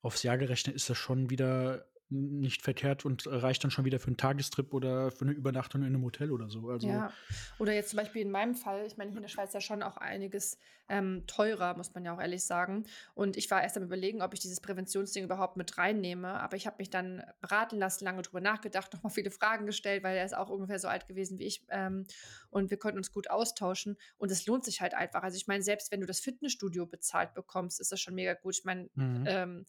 [0.01, 4.07] aufs Jahr gerechnet ist das schon wieder nicht verkehrt und reicht dann schon wieder für
[4.07, 6.69] einen Tagestrip oder für eine Übernachtung in einem Hotel oder so.
[6.69, 7.13] Also Ja,
[7.59, 9.83] oder jetzt zum Beispiel in meinem Fall, ich meine, hier in der Schweiz ja schon
[9.83, 10.57] auch einiges
[10.89, 12.85] ähm, teurer, muss man ja auch ehrlich sagen.
[13.13, 16.39] Und ich war erst am überlegen, ob ich dieses Präventionsding überhaupt mit reinnehme.
[16.39, 20.17] Aber ich habe mich dann beraten lassen, lange drüber nachgedacht, nochmal viele Fragen gestellt, weil
[20.17, 21.63] er ist auch ungefähr so alt gewesen wie ich.
[21.69, 22.05] Ähm,
[22.49, 23.97] und wir konnten uns gut austauschen.
[24.17, 25.21] Und es lohnt sich halt einfach.
[25.21, 28.57] Also ich meine, selbst wenn du das Fitnessstudio bezahlt bekommst, ist das schon mega gut.
[28.57, 29.23] Ich meine, mhm.
[29.27, 29.65] ähm,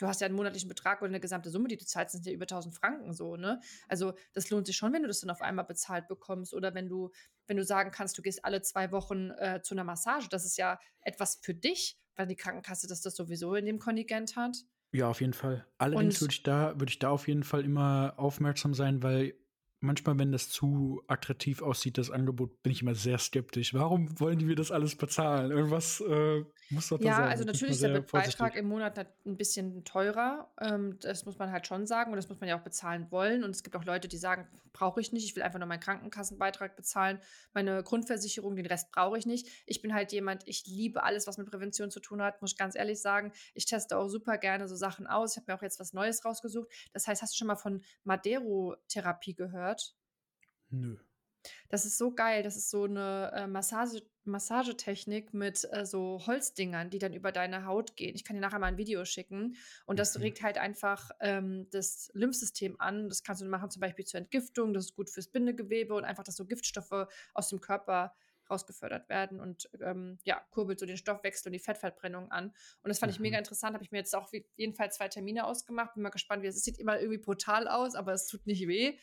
[0.00, 2.32] du hast ja einen monatlichen Betrag oder eine gesamte Summe, die du zahlst, sind ja
[2.32, 3.60] über 1000 Franken so, ne?
[3.86, 6.88] Also das lohnt sich schon, wenn du das dann auf einmal bezahlt bekommst oder wenn
[6.88, 7.10] du,
[7.46, 10.28] wenn du sagen kannst, du gehst alle zwei Wochen äh, zu einer Massage.
[10.28, 14.36] Das ist ja etwas für dich, weil die Krankenkasse das, das sowieso in dem Kontingent
[14.36, 14.56] hat.
[14.92, 15.66] Ja, auf jeden Fall.
[15.78, 19.34] Allerdings würde ich da, würde ich da auf jeden Fall immer aufmerksam sein, weil
[19.80, 23.74] manchmal, wenn das zu attraktiv aussieht, das Angebot, bin ich immer sehr skeptisch.
[23.74, 25.50] Warum wollen die mir das alles bezahlen?
[25.50, 27.28] Irgendwas äh, muss doch da Ja, sein.
[27.28, 30.50] also bin ich natürlich ist der Beitrag im Monat nat- ein bisschen teurer.
[30.60, 33.42] Ähm, das muss man halt schon sagen und das muss man ja auch bezahlen wollen.
[33.44, 35.80] Und es gibt auch Leute, die sagen, brauche ich nicht, ich will einfach nur meinen
[35.80, 37.18] Krankenkassenbeitrag bezahlen,
[37.52, 39.48] meine Grundversicherung, den Rest brauche ich nicht.
[39.66, 42.56] Ich bin halt jemand, ich liebe alles, was mit Prävention zu tun hat, muss ich
[42.58, 43.32] ganz ehrlich sagen.
[43.54, 45.32] Ich teste auch super gerne so Sachen aus.
[45.32, 46.68] Ich habe mir auch jetzt was Neues rausgesucht.
[46.92, 49.69] Das heißt, hast du schon mal von Madero-Therapie gehört?
[50.70, 50.96] Nö.
[51.70, 52.42] Das ist so geil.
[52.42, 57.64] Das ist so eine äh, Massage, Massagetechnik mit äh, so Holzdingern, die dann über deine
[57.64, 58.14] Haut gehen.
[58.14, 59.56] Ich kann dir nachher mal ein Video schicken.
[59.86, 60.22] Und das Mhm.
[60.22, 63.08] regt halt einfach ähm, das Lymphsystem an.
[63.08, 64.74] Das kannst du machen zum Beispiel zur Entgiftung.
[64.74, 68.14] Das ist gut fürs Bindegewebe und einfach, dass so Giftstoffe aus dem Körper
[68.50, 72.46] rausgefördert werden und ähm, ja, kurbelt so den Stoffwechsel und die Fettverbrennung an.
[72.82, 73.22] Und das fand ich Mhm.
[73.22, 73.74] mega interessant.
[73.74, 75.94] Habe ich mir jetzt auch auf jeden Fall zwei Termine ausgemacht.
[75.94, 76.64] Bin mal gespannt, wie es ist.
[76.64, 78.98] Sieht immer irgendwie brutal aus, aber es tut nicht weh.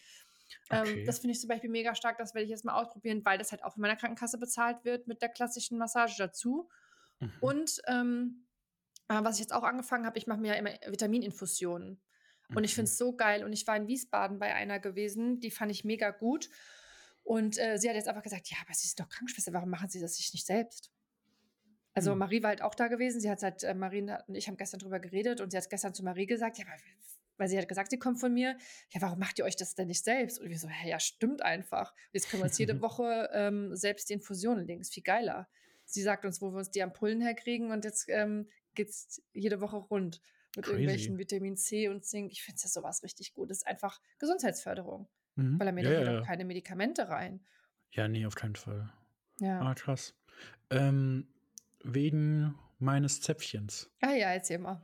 [0.70, 1.00] Okay.
[1.00, 2.18] Ähm, das finde ich zum Beispiel mega stark.
[2.18, 5.08] Das werde ich jetzt mal ausprobieren, weil das halt auch von meiner Krankenkasse bezahlt wird
[5.08, 6.70] mit der klassischen Massage dazu.
[7.20, 7.32] Mhm.
[7.42, 8.48] Und ähm,
[9.08, 12.02] äh, was ich jetzt auch angefangen habe, ich mache mir ja immer Vitamininfusionen.
[12.56, 13.44] Und ich finde es so geil.
[13.44, 16.50] Und ich war in Wiesbaden bei einer gewesen, die fand ich mega gut.
[17.24, 19.90] Und äh, sie hat jetzt einfach gesagt, ja, aber Sie sind doch Krankenschwester, warum machen
[19.90, 20.92] Sie das sich nicht selbst?
[21.94, 22.20] Also Hm.
[22.20, 23.20] Marie war halt auch da gewesen.
[23.20, 25.94] Sie hat halt, äh, Marie und ich haben gestern drüber geredet und sie hat gestern
[25.94, 26.76] zu Marie gesagt, ja, aber,
[27.38, 28.58] weil sie hat gesagt, sie kommt von mir,
[28.89, 30.39] ja, warum macht ihr euch das denn nicht selbst?
[30.39, 31.93] Und wir so, ja, stimmt einfach.
[32.12, 34.82] Jetzt können wir uns jede Woche ähm, selbst die Infusionen legen.
[34.82, 35.47] Ist viel geiler.
[35.86, 39.78] Sie sagt uns, wo wir uns die Ampullen herkriegen und jetzt ähm, geht's jede Woche
[39.78, 40.21] rund
[40.56, 40.76] mit Crazy.
[40.76, 42.32] irgendwelchen Vitamin C und Zink.
[42.32, 43.50] Ich finde das sowas richtig gut.
[43.50, 45.08] Das ist einfach Gesundheitsförderung.
[45.36, 45.60] Mhm.
[45.60, 46.21] Weil er mir ja, da ja, ja.
[46.21, 47.39] keine Medikamente rein.
[47.91, 48.91] ja, nee, auf keinen Fall.
[49.39, 49.62] Ja.
[49.62, 50.15] Ah, krass.
[50.69, 51.28] Ähm,
[51.84, 53.89] wegen meines Zäpfchens.
[54.02, 54.84] Ah ja, erzähl mal.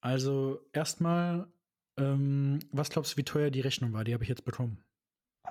[0.00, 1.46] Also erstmal,
[1.96, 4.04] ähm, was glaubst du, wie teuer die Rechnung war?
[4.04, 4.84] Die habe ich jetzt bekommen.
[5.44, 5.50] Oh,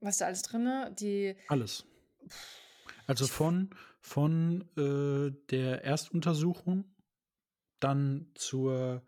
[0.00, 0.94] Was ist da alles drin?
[0.98, 1.36] Die.
[1.48, 1.84] Alles.
[3.06, 6.84] Also von, von äh, der Erstuntersuchung
[7.80, 9.04] dann zur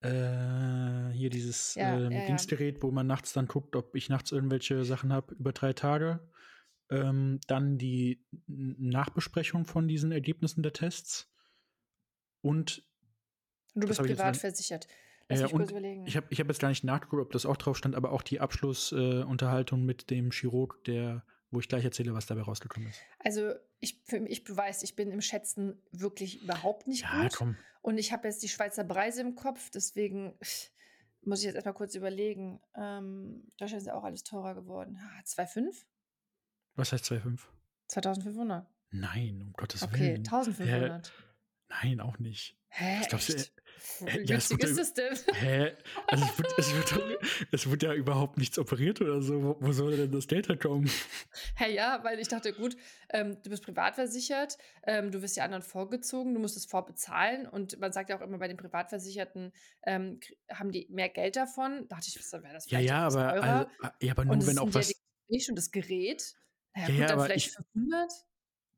[0.00, 2.26] äh, hier dieses Ja, ähm, ja, ja.
[2.26, 6.20] Dienstgerät, wo man nachts dann guckt, ob ich nachts irgendwelche Sachen habe, über drei Tage.
[6.88, 11.28] Ähm, dann die Nachbesprechung von diesen Ergebnissen der Tests.
[12.42, 12.84] Und
[13.74, 14.86] du bist privat versichert.
[15.28, 16.06] Lass äh, mich kurz überlegen.
[16.06, 18.22] ich habe ich hab jetzt gar nicht nachgeguckt, ob das auch drauf stand, aber auch
[18.22, 23.00] die Abschlussunterhaltung äh, mit dem Chirurg, der, wo ich gleich erzähle, was dabei rausgekommen ist.
[23.18, 27.34] Also, ich, für mich, du weißt, ich bin im Schätzen wirklich überhaupt nicht Ja, gut.
[27.34, 27.56] komm.
[27.82, 30.36] Und ich habe jetzt die Schweizer Preise im Kopf, deswegen
[31.22, 32.60] muss ich jetzt erstmal kurz überlegen.
[32.76, 34.98] Ähm, Deutschland ist ja auch alles teurer geworden.
[35.00, 35.84] Ah, 2,5?
[36.76, 37.40] Was heißt 2,5?
[37.88, 38.66] 2500.
[38.90, 40.16] Nein, um Gottes Okay, Willen.
[40.18, 41.12] 1500.
[41.68, 42.56] Nein, auch nicht.
[42.68, 43.00] Hä?
[43.00, 43.48] Was glaubst du, echt?
[43.56, 43.60] äh,
[44.00, 45.14] Wie ja, wird ist ja- das denn?
[45.34, 45.76] Hä?
[46.08, 47.18] Also es wird, es, wird,
[47.52, 49.42] es wird ja überhaupt nichts operiert oder so.
[49.42, 50.90] Wo, wo soll denn das Geld herkommen?
[51.56, 52.76] Hä, ja, weil ich dachte, gut,
[53.10, 57.46] ähm, du bist privat versichert, ähm, du wirst die anderen vorgezogen, du musst es vorbezahlen
[57.46, 59.52] und man sagt ja auch immer, bei den Privatversicherten
[59.84, 61.86] ähm, haben die mehr Geld davon.
[61.88, 64.34] Da dachte ich, was wäre das Ja, vielleicht ja, etwas aber, also, ja, aber nur
[64.34, 64.88] und wenn auch ja was.
[64.88, 66.34] Gespräche und das Gerät.
[66.74, 68.12] Naja, Ja, gut, ja, dann aber vielleicht ich- 500?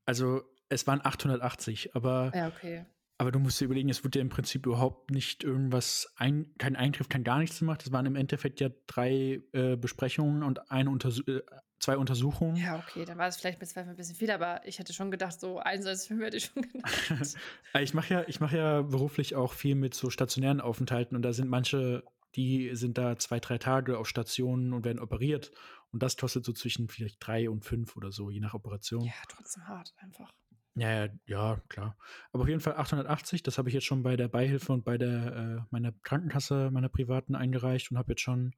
[0.07, 2.85] Also es waren 880, aber, Ja, okay.
[3.19, 6.77] Aber du musst dir überlegen, es wurde ja im Prinzip überhaupt nicht irgendwas, ein, kein
[6.77, 7.83] Eingriff, kein gar nichts gemacht.
[7.85, 11.43] Es waren im Endeffekt ja drei äh, Besprechungen und eine Untersu äh,
[11.81, 12.57] zwei Untersuchungen.
[12.57, 15.11] Ja, okay, dann war es vielleicht mit Zweifel ein bisschen viel, aber ich hätte schon
[15.11, 17.37] gedacht, so eins als fünf hätte ich schon gedacht.
[17.75, 21.23] Äh, Ich mache ja, ich mache ja beruflich auch viel mit so stationären Aufenthalten und
[21.23, 22.03] da sind manche,
[22.37, 25.51] die sind da zwei, drei Tage auf Stationen und werden operiert.
[25.93, 29.05] Und das kostet so zwischen vielleicht drei und fünf oder so, je nach Operation.
[29.05, 30.33] ja, trotzdem hart einfach.
[30.79, 31.97] Ja, ja, ja, klar.
[32.33, 34.97] Aber auf jeden Fall 880, das habe ich jetzt schon bei der Beihilfe und bei
[34.97, 38.55] der äh, meiner Krankenkasse, meiner privaten eingereicht und habe jetzt schon,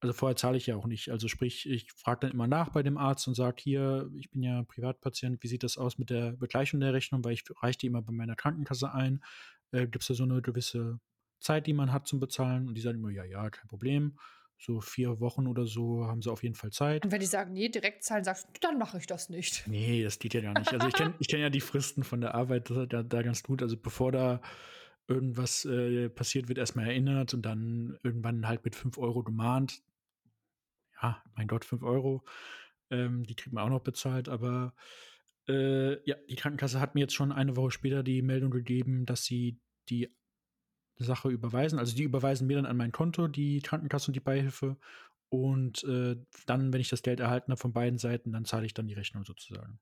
[0.00, 1.10] also vorher zahle ich ja auch nicht.
[1.10, 4.42] Also sprich, ich frage dann immer nach bei dem Arzt und sage hier, ich bin
[4.42, 7.86] ja Privatpatient, wie sieht das aus mit der Begleichung der Rechnung, weil ich reiche die
[7.88, 9.22] immer bei meiner Krankenkasse ein.
[9.72, 11.00] Äh, Gibt es da so eine gewisse
[11.40, 12.66] Zeit, die man hat zum Bezahlen?
[12.66, 14.18] Und die sagen immer, ja, ja, kein Problem.
[14.64, 17.04] So vier Wochen oder so haben sie auf jeden Fall Zeit.
[17.04, 19.64] Und wenn die sagen, nee, direkt zahlen, sagst du, dann mache ich das nicht.
[19.72, 20.72] Nee, das geht ja gar nicht.
[20.72, 23.42] Also ich kenne ich kenn ja die Fristen von der Arbeit da, da, da ganz
[23.42, 23.62] gut.
[23.62, 24.40] Also bevor da
[25.08, 29.82] irgendwas äh, passiert, wird erstmal erinnert und dann irgendwann halt mit 5 Euro gemahnt.
[31.02, 32.24] Ja, mein Gott, 5 Euro.
[32.90, 34.74] Ähm, die kriegt man auch noch bezahlt, aber
[35.48, 39.24] äh, ja, die Krankenkasse hat mir jetzt schon eine Woche später die Meldung gegeben, dass
[39.24, 40.14] sie die
[40.98, 41.78] Sache überweisen.
[41.78, 44.76] Also die überweisen mir dann an mein Konto, die Krankenkasse und die Beihilfe.
[45.28, 48.74] Und äh, dann, wenn ich das Geld erhalten habe von beiden Seiten, dann zahle ich
[48.74, 49.80] dann die Rechnung sozusagen.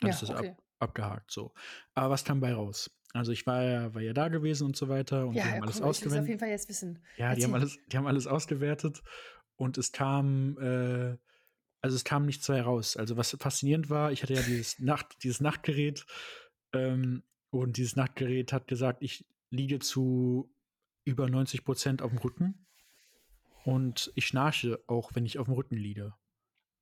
[0.00, 0.50] Dann Ja, ist das okay.
[0.50, 1.52] ab, abgehakt so.
[1.94, 2.90] Aber was kam bei raus?
[3.12, 5.54] Also ich war ja, war ja da gewesen und so weiter und ja, die ja
[5.54, 6.28] haben alles komm, ich will es auf ausgewertet.
[6.28, 6.98] jeden Fall jetzt wissen.
[7.18, 9.02] Ja, die haben alles, die haben alles ausgewertet
[9.56, 11.16] und es kam, äh,
[11.82, 12.96] also es kam nichts dabei raus.
[12.96, 16.06] Also was faszinierend war, ich hatte ja dieses Nacht, dieses Nachtgerät
[16.72, 20.52] ähm, und dieses Nachtgerät hat gesagt, ich liege zu
[21.04, 22.66] über 90 Prozent auf dem Rücken
[23.64, 26.14] und ich schnarche auch, wenn ich auf dem Rücken liege.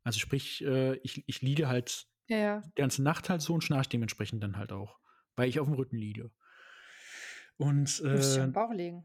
[0.05, 2.61] Also sprich, äh, ich, ich liege halt Ja, ja.
[2.61, 4.99] die ganze Nacht halt so und schnarche dementsprechend dann halt auch,
[5.37, 6.31] weil ich auf dem Rücken liege.
[7.57, 9.05] Und Du musst dich äh, am Bauch legen.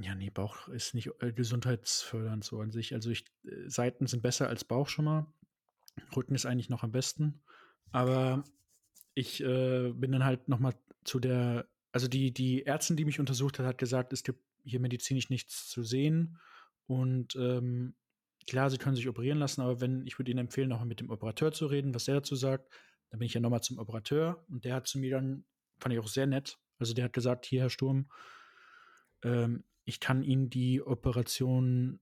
[0.00, 2.94] ja, nee, Bauch ist nicht äh, gesundheitsfördernd so an sich.
[2.94, 5.32] Also ich, äh, Seiten sind besser als Bauch schon mal.
[6.16, 7.42] Rücken ist eigentlich noch am besten.
[7.92, 8.42] Aber
[9.14, 10.74] ich äh, bin dann halt noch mal
[11.04, 14.80] zu der, also die, die Ärztin, die mich untersucht hat, hat gesagt, es gibt hier
[14.80, 16.40] medizinisch nichts zu sehen.
[16.88, 17.94] Und ähm,
[18.48, 21.10] klar, sie können sich operieren lassen, aber wenn, ich würde Ihnen empfehlen, nochmal mit dem
[21.10, 22.68] Operateur zu reden, was der dazu sagt.
[23.10, 25.44] Dann bin ich ja nochmal zum Operateur und der hat zu mir dann,
[25.78, 28.10] fand ich auch sehr nett, also der hat gesagt, hier, Herr Sturm,
[29.22, 32.00] ähm, ich kann Ihnen die Operation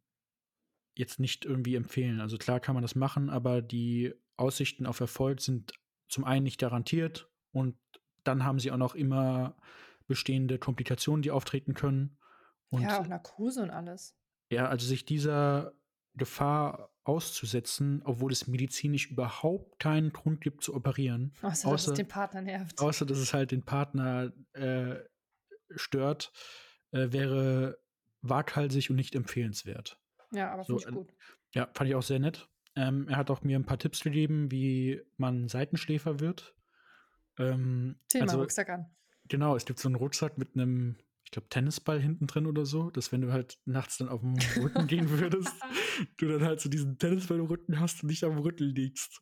[0.95, 2.23] jetzt nicht irgendwie empfehlen.
[2.23, 5.75] Also klar kann man das machen, aber die Aussichten auf Erfolg sind
[6.09, 7.77] zum einen nicht garantiert und
[8.25, 9.57] dann haben sie auch noch immer
[10.07, 12.19] bestehende Komplikationen, die auftreten können.
[12.71, 14.17] Und ja, auch Narkose und alles.
[14.51, 15.73] ja, also sich dieser
[16.15, 21.95] Gefahr auszusetzen, obwohl es medizinisch überhaupt keinen Grund gibt zu operieren, Außer, dass es außer,
[21.95, 22.81] den Partner nervt.
[22.81, 24.97] außer dass es halt den Partner äh,
[25.75, 26.33] stört,
[26.93, 27.79] äh, wäre
[28.21, 29.99] waghalsig und nicht empfehlenswert.
[30.33, 31.15] Ja, aber So, finde ich äh, gut.
[31.55, 32.49] Ja, fand ich auch sehr nett.
[32.77, 36.55] Ähm, er hat auch mir ein paar Tipps gegeben, wie man Seitenschläfer wird.
[37.39, 38.87] Ähm, mal also, Rucksack an.
[39.29, 42.91] genau, es gibt so einen Rucksack mit einem, ich glaube, Tennisball hinten drin oder so,
[42.91, 45.53] dass wenn du halt nachts dann auf dem Rücken gehen würdest,
[46.19, 49.21] du dann halt so diesen Tennisball im Rücken hast und nicht am Rücken liegst.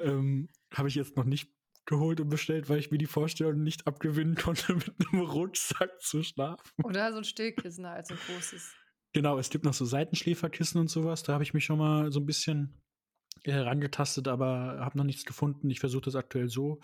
[0.00, 1.50] ähm, Habe ich jetzt noch nicht
[1.86, 6.22] geholt und bestellt, weil ich mir die Vorstellung nicht abgewinnen konnte, mit einem Rucksack zu
[6.22, 6.84] schlafen.
[6.84, 8.74] Oder so ein Stillkissen halt, so ein großes.
[9.12, 11.22] Genau, es gibt noch so Seitenschläferkissen und sowas.
[11.24, 12.80] Da habe ich mich schon mal so ein bisschen
[13.42, 15.68] äh, herangetastet, aber habe noch nichts gefunden.
[15.68, 16.80] Ich versuche das aktuell so.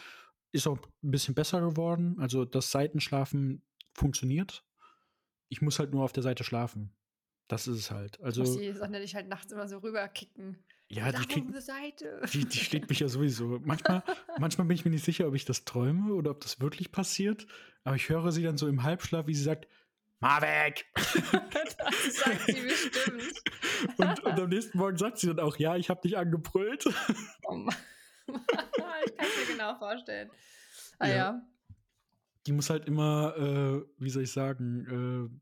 [0.57, 2.17] Ist auch ein bisschen besser geworden.
[2.19, 3.63] Also das Seitenschlafen
[3.95, 4.65] funktioniert.
[5.49, 6.93] Ich muss halt nur auf der Seite schlafen.
[7.49, 8.21] Das ist es halt.
[8.21, 10.59] Also Muss die Sonne dich halt nachts immer so rüberkicken.
[10.89, 12.21] ja, die, auf die Seite.
[12.33, 13.61] die, die schlägt mich ja sowieso.
[13.65, 14.03] Manchmal,
[14.39, 17.47] manchmal bin ich mir nicht sicher, ob ich das träume oder ob das wirklich passiert.
[17.85, 19.69] Aber ich höre sie dann so im Halbschlaf, wie sie sagt,
[20.19, 20.87] Mal weg!
[20.95, 23.43] das sagt sie bestimmt.
[23.99, 26.87] und, und am nächsten Morgen sagt sie dann auch, ja, ich habe dich angebrüllt.
[27.45, 27.75] Oh Mann.
[29.07, 30.31] ich kann es mir genau vorstellen.
[30.99, 31.15] Ah Ja.
[31.15, 31.47] ja.
[32.47, 35.39] die muss halt immer, äh, wie soll ich sagen, äh,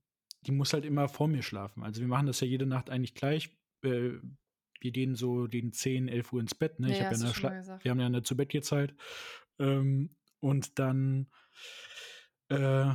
[0.47, 1.83] die muss halt immer vor mir schlafen.
[1.83, 3.57] Also wir machen das ja jede Nacht eigentlich gleich.
[3.83, 4.13] Äh,
[4.81, 6.79] wir gehen so gegen 10, 11 Uhr ins Bett.
[6.79, 6.89] Ne?
[6.89, 7.85] Ja, ich hab ja eine Schla gesagt.
[7.85, 8.95] wir haben ja eine zu Bett.
[9.59, 11.31] Ähm, und dann
[12.49, 12.93] äh,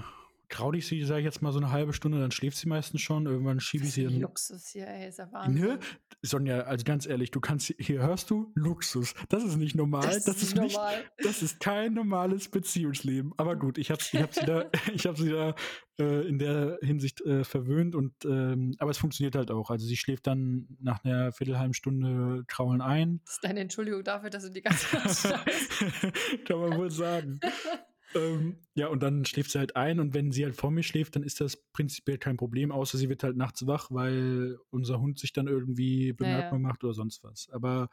[0.50, 3.02] kraul ich sie, sage ich jetzt mal, so eine halbe Stunde, dann schläft sie meistens
[3.02, 3.26] schon.
[3.26, 4.22] Irgendwann schiebe ich Das sie ist dann.
[4.22, 5.62] Luxus hier, ey, ist ja Wahnsinn.
[5.62, 5.80] Ne?
[6.22, 9.14] Sonja, also ganz ehrlich, du kannst, hier hörst du Luxus.
[9.30, 10.02] Das ist nicht normal.
[10.02, 11.04] Das, ist nicht normal.
[11.24, 13.34] Das ist kein normales Beziehungsleben.
[13.38, 15.56] Aber gut, ich habe ich hab sie da, ich hab sie da
[16.00, 19.70] äh, in der Hinsicht äh, verwöhnt und ähm, aber es funktioniert halt auch.
[19.70, 23.22] Also sie schläft dann nach einer viertelhalben Stunde kraulen ein.
[23.26, 25.46] Das ist deine Entschuldigung dafür, dass du die ganze Zeit.
[26.46, 27.40] Kann man wohl sagen.
[28.16, 31.16] ähm, ja, und dann schläft sie halt ein und wenn sie halt vor mir schläft,
[31.16, 35.20] dann ist das prinzipiell kein Problem, außer sie wird halt nachts wach, weil unser Hund
[35.20, 36.60] sich dann irgendwie bemerkbar ja.
[36.60, 37.50] macht oder sonst was.
[37.52, 37.90] Aber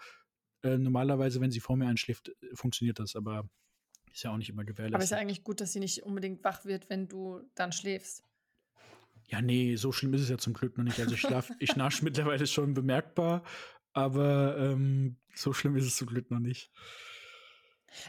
[0.63, 3.49] äh, normalerweise, wenn sie vor mir einschläft, funktioniert das, aber
[4.13, 5.11] ist ja auch nicht immer Aber ist gewährleistet.
[5.11, 8.25] ja eigentlich gut, dass sie nicht unbedingt wach wird, wenn du dann schläfst.
[9.29, 10.99] Ja, nee, so schlimm ist es ja zum Glück noch nicht.
[11.01, 13.43] Also ich schlaf, ich schnarche mittlerweile schon bemerkbar,
[13.93, 16.71] aber ähm, so schlimm ist es zum Glück noch nicht.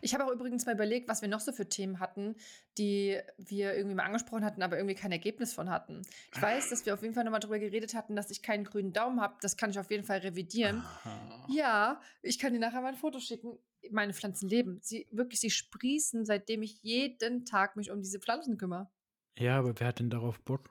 [0.02, 2.36] Ich habe auch übrigens mal überlegt, was wir noch so für Themen hatten,
[2.78, 6.02] die wir irgendwie mal angesprochen hatten, aber irgendwie kein Ergebnis von hatten.
[6.34, 8.93] Ich weiß, dass wir auf jeden Fall nochmal darüber geredet hatten, dass ich keinen grünen
[8.93, 9.36] Daumen habe.
[9.41, 10.82] Das kann ich auf jeden Fall revidieren.
[10.82, 11.47] Aha.
[11.50, 13.58] Ja, ich kann dir nachher mal ein Foto schicken.
[13.91, 14.80] Meine Pflanzen leben.
[14.82, 18.89] Sie wirklich, sie sprießen, seitdem ich jeden Tag mich um diese Pflanzen kümmere.
[19.38, 20.69] Ja, aber wer hat denn darauf Bock?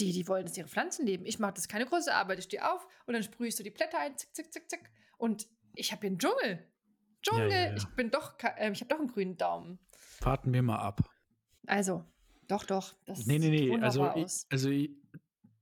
[0.00, 1.24] Die, die wollen, dass ihre Pflanzen leben.
[1.24, 2.38] Ich mache das keine große Arbeit.
[2.40, 4.90] Ich stehe auf und dann sprühe ich so die Blätter ein, zick, zick, zick, zick.
[5.18, 5.46] Und
[5.76, 6.66] ich habe hier einen Dschungel.
[7.24, 7.50] Dschungel.
[7.50, 7.74] Ja, ja, ja.
[7.74, 9.78] Ich bin doch, äh, ich habe doch einen grünen Daumen.
[10.20, 11.00] Warten wir mal ab.
[11.66, 12.04] Also,
[12.48, 12.94] doch, doch.
[13.06, 13.82] Das Nee, nee, nee.
[13.82, 14.90] Also, ich, also ich,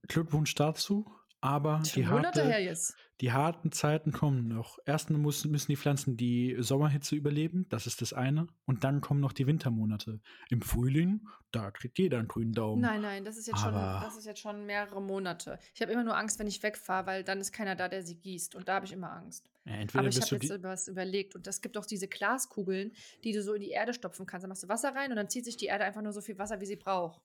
[0.08, 1.06] Glückwunsch dazu.
[1.44, 2.94] Aber die, harte, her jetzt.
[3.20, 4.78] die harten Zeiten kommen noch.
[4.86, 7.66] Erstens müssen, müssen die Pflanzen die Sommerhitze überleben.
[7.68, 8.46] Das ist das eine.
[8.64, 10.20] Und dann kommen noch die Wintermonate.
[10.50, 12.80] Im Frühling, da kriegt jeder einen grünen Daumen.
[12.80, 15.58] Nein, nein, das ist jetzt schon, das ist jetzt schon mehrere Monate.
[15.74, 18.20] Ich habe immer nur Angst, wenn ich wegfahre, weil dann ist keiner da, der sie
[18.20, 18.54] gießt.
[18.54, 19.50] Und da habe ich immer Angst.
[19.64, 21.34] Ja, entweder Aber ich habe jetzt was überlegt.
[21.36, 22.92] Und es gibt auch diese Glaskugeln,
[23.24, 24.44] die du so in die Erde stopfen kannst.
[24.44, 26.38] Da machst du Wasser rein und dann zieht sich die Erde einfach nur so viel
[26.38, 27.20] Wasser, wie sie braucht.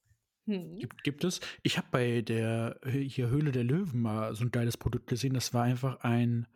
[0.45, 0.77] Hm.
[0.77, 1.41] Gibt, gibt es?
[1.63, 5.33] Ich habe bei der hier Höhle der Löwen mal so ein geiles Produkt gesehen.
[5.33, 6.47] Das war einfach ein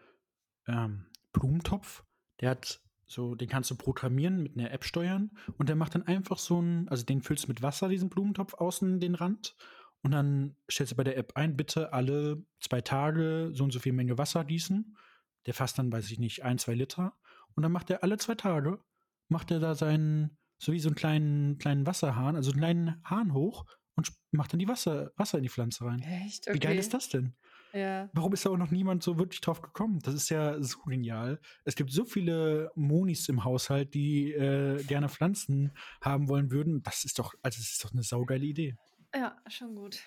[0.67, 2.03] ähm, Blumentopf.
[2.39, 6.07] Der hat so, den kannst du programmieren mit einer App steuern und der macht dann
[6.07, 9.55] einfach so ein, also den füllst du mit Wasser, diesen Blumentopf außen den Rand
[10.01, 13.79] und dann stellst du bei der App ein, bitte alle zwei Tage so und so
[13.79, 14.95] viel Menge Wasser gießen.
[15.45, 17.13] Der fasst dann, weiß ich nicht, ein, zwei Liter
[17.55, 18.79] und dann macht er alle zwei Tage,
[19.27, 23.33] macht er da seinen, so wie so einen kleinen, kleinen Wasserhahn, also einen kleinen Hahn
[23.33, 26.01] hoch und macht dann die Wasser, Wasser in die Pflanze rein.
[26.01, 26.47] Echt?
[26.47, 26.55] Okay.
[26.55, 27.35] Wie geil ist das denn?
[27.73, 28.09] Ja.
[28.13, 29.99] Warum ist da auch noch niemand so wirklich drauf gekommen?
[29.99, 31.39] Das ist ja so genial.
[31.63, 36.83] Es gibt so viele Monis im Haushalt, die äh, gerne Pflanzen haben wollen würden.
[36.83, 38.75] Das ist doch, also das ist doch eine saugeile Idee.
[39.15, 39.99] Ja, schon gut.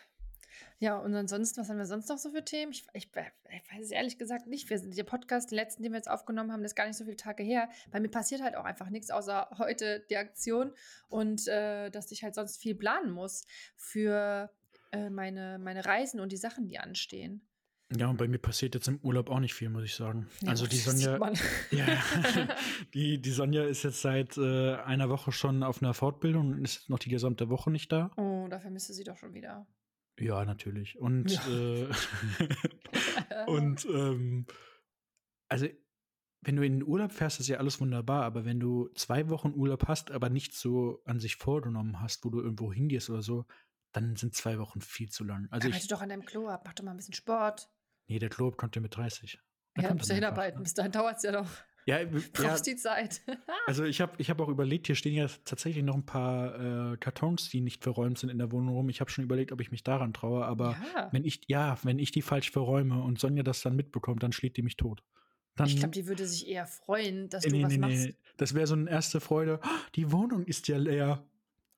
[0.79, 2.73] Ja, und ansonsten, was haben wir sonst noch so für Themen?
[2.73, 4.69] Ich, ich, ich weiß es ehrlich gesagt nicht.
[4.71, 6.97] Wir sind der Podcast, den letzten, den wir jetzt aufgenommen haben, das ist gar nicht
[6.97, 7.69] so viele Tage her.
[7.91, 10.73] Bei mir passiert halt auch einfach nichts, außer heute die Aktion
[11.09, 13.45] und äh, dass ich halt sonst viel planen muss
[13.77, 14.51] für
[14.93, 17.47] äh, meine, meine Reisen und die Sachen, die anstehen.
[17.97, 20.27] Ja, und bei mir passiert jetzt im Urlaub auch nicht viel, muss ich sagen.
[20.41, 21.19] Ja, also die Sonja,
[21.71, 21.87] ja,
[22.95, 26.89] die, die Sonja ist jetzt seit äh, einer Woche schon auf einer Fortbildung und ist
[26.89, 28.11] noch die gesamte Woche nicht da.
[28.17, 29.67] Oh, vermisst du sie doch schon wieder?
[30.19, 30.99] Ja, natürlich.
[30.99, 31.49] Und, Ja.
[31.49, 31.89] äh,
[33.47, 34.47] und ähm,
[35.49, 35.67] also,
[36.43, 39.55] wenn du in den Urlaub fährst, ist ja alles wunderbar, aber wenn du zwei Wochen
[39.55, 43.47] Urlaub hast, aber nichts so an sich vorgenommen hast, wo du irgendwo hingehst oder so,
[43.93, 45.49] dann sind zwei Wochen viel zu lang.
[45.51, 47.71] Also Arbeite ich, doch an deinem Klo ab, mach doch mal ein bisschen Sport.
[48.09, 49.41] nee, der Club kommt ja mit 30.
[49.77, 50.65] Der Ja, musst du hinarbeiten, ne?
[50.65, 51.51] bis dahin dauert es ja noch.
[51.87, 53.21] Ja, ja, Brauchst die Zeit.
[53.67, 56.97] also ich habe ich hab auch überlegt, hier stehen ja tatsächlich noch ein paar äh,
[56.97, 58.89] Kartons, die nicht verräumt sind in der Wohnung rum.
[58.89, 61.09] Ich habe schon überlegt, ob ich mich daran traue, aber ja.
[61.13, 64.57] wenn ich, ja, wenn ich die falsch verräume und Sonja das dann mitbekommt, dann schlägt
[64.57, 65.03] die mich tot.
[65.57, 67.95] Dann, Ich glaube, die würde sich eher freuen, dass nee, du was nee, machst.
[68.07, 68.15] nee.
[68.39, 69.61] Das wäre so eine erste Freude.
[69.63, 71.23] "Oh, Die Wohnung ist ja leer.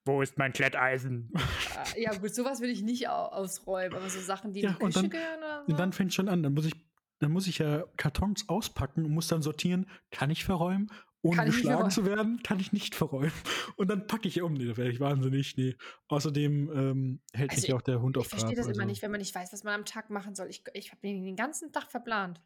[0.06, 1.30] Wo ist mein Kletteisen?
[1.34, 4.72] Ah, Ja, gut, sowas will ich nicht au ausräumen, aber so Sachen, die in Ja,
[4.78, 5.72] die und Küche dann- gehören oder so.
[5.72, 6.42] Und dann fängt schon an.
[6.44, 6.72] Dann muss ich,
[7.18, 10.90] dann muss ich ja Kartons auspacken und muss dann sortieren, kann ich verräumen?
[11.22, 13.32] Ohne Kann ich geschlagen zu werden, kann ich nicht verräumen.
[13.76, 14.54] Und dann packe ich um.
[14.54, 15.56] Nee, da wäre ich wahnsinnig.
[15.56, 15.74] Nee.
[16.06, 18.86] Außerdem ähm, hält Also mich ja auch der Hund auf ich verstehe das immer also-
[18.86, 20.48] nicht, wenn man nicht weiß, was man am Tag machen soll.
[20.48, 22.40] Ich, ich habe den den ganzen Tag verplant.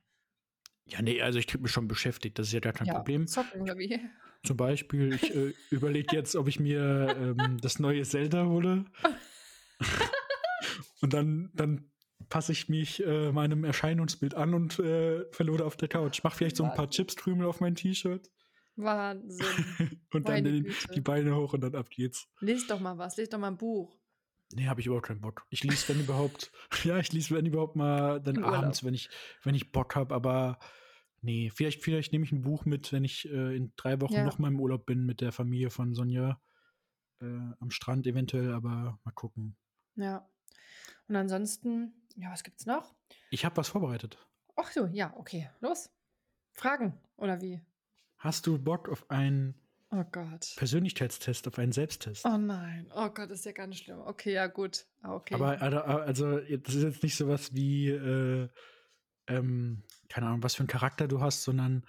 [0.87, 2.39] Ja, nee, also ich kriege mich schon beschäftigt.
[2.39, 3.27] Das ist ja gar kein ja, Problem.
[3.27, 4.01] Zocken oder wie?
[4.45, 8.87] Zum Beispiel, ich äh, überlege jetzt, ob ich mir ähm, das neue Zelda hole.
[11.03, 11.90] und dann, dann
[12.31, 16.21] passe ich mich äh, meinem Erscheinungsbild an und äh, verlode auf der Couch.
[16.25, 16.89] Mach vielleicht so ein paar.
[16.89, 18.31] Chipstrümel auf mein T-Shirt
[18.77, 19.47] Wahnsinn.
[20.13, 22.29] und dann Meine die, Beine hoch und dann ab geht's.
[22.41, 23.97] Lies doch mal was, lies doch mal ein Buch.
[24.53, 25.47] Nee, habe ich überhaupt keinen Bock.
[25.51, 26.51] Ich lese, wenn überhaupt,
[26.85, 29.09] ja, ich lese, wenn überhaupt mal dann abends, wenn ich,
[29.45, 30.59] wenn ich Bock habe, aber
[31.21, 34.25] nee, vielleicht, vielleicht nehme ich ein Buch mit, wenn ich äh, in drei Wochen Ja.
[34.25, 36.41] noch mal im Urlaub bin mit der Familie von Sonja.
[37.21, 37.27] Äh,
[37.61, 39.57] am Strand eventuell, aber mal gucken.
[39.97, 40.27] Ja.
[41.11, 42.95] Und ansonsten, ja, was gibt's noch?
[43.33, 44.17] Ich habe was vorbereitet.
[44.55, 45.51] Ach so, ja, okay.
[45.61, 45.91] Los.
[46.53, 47.61] Fragen oder wie?
[48.19, 49.57] Hast du Bock auf einen
[49.91, 50.55] Oh Gott.
[50.57, 52.25] Persönlichkeitstest, auf einen Selbsttest?
[52.25, 52.87] Oh nein.
[52.95, 53.99] Oh Gott, ist ja ganz schlimm.
[54.03, 54.87] Okay, ja, gut.
[55.03, 55.35] Ah, Okay.
[55.35, 58.49] Aber also, also, das ist jetzt nicht sowas wie, äh,
[59.27, 61.85] ähm, keine Ahnung, was für einen Charakter du hast, sondern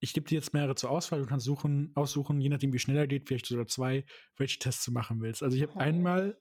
[0.00, 1.20] ich gebe dir jetzt mehrere zur Auswahl.
[1.22, 4.04] Du kannst suchen, aussuchen, je nachdem, wie schnell er geht, vielleicht sogar zwei,
[4.36, 5.42] welche Tests du machen willst.
[5.42, 5.78] Also ich habe Oh.
[5.78, 6.38] einmal.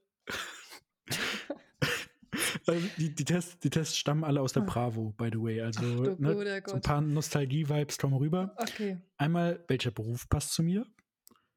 [2.67, 4.67] Also die, die, Tests, die Tests stammen alle aus der Hm.
[4.67, 5.61] Bravo, by the way.
[5.61, 8.55] Also Ach du ne, so ein paar Nostalgie-Vibes kommen rüber.
[8.57, 8.97] okay.
[9.17, 10.85] Einmal, welcher Beruf passt zu mir?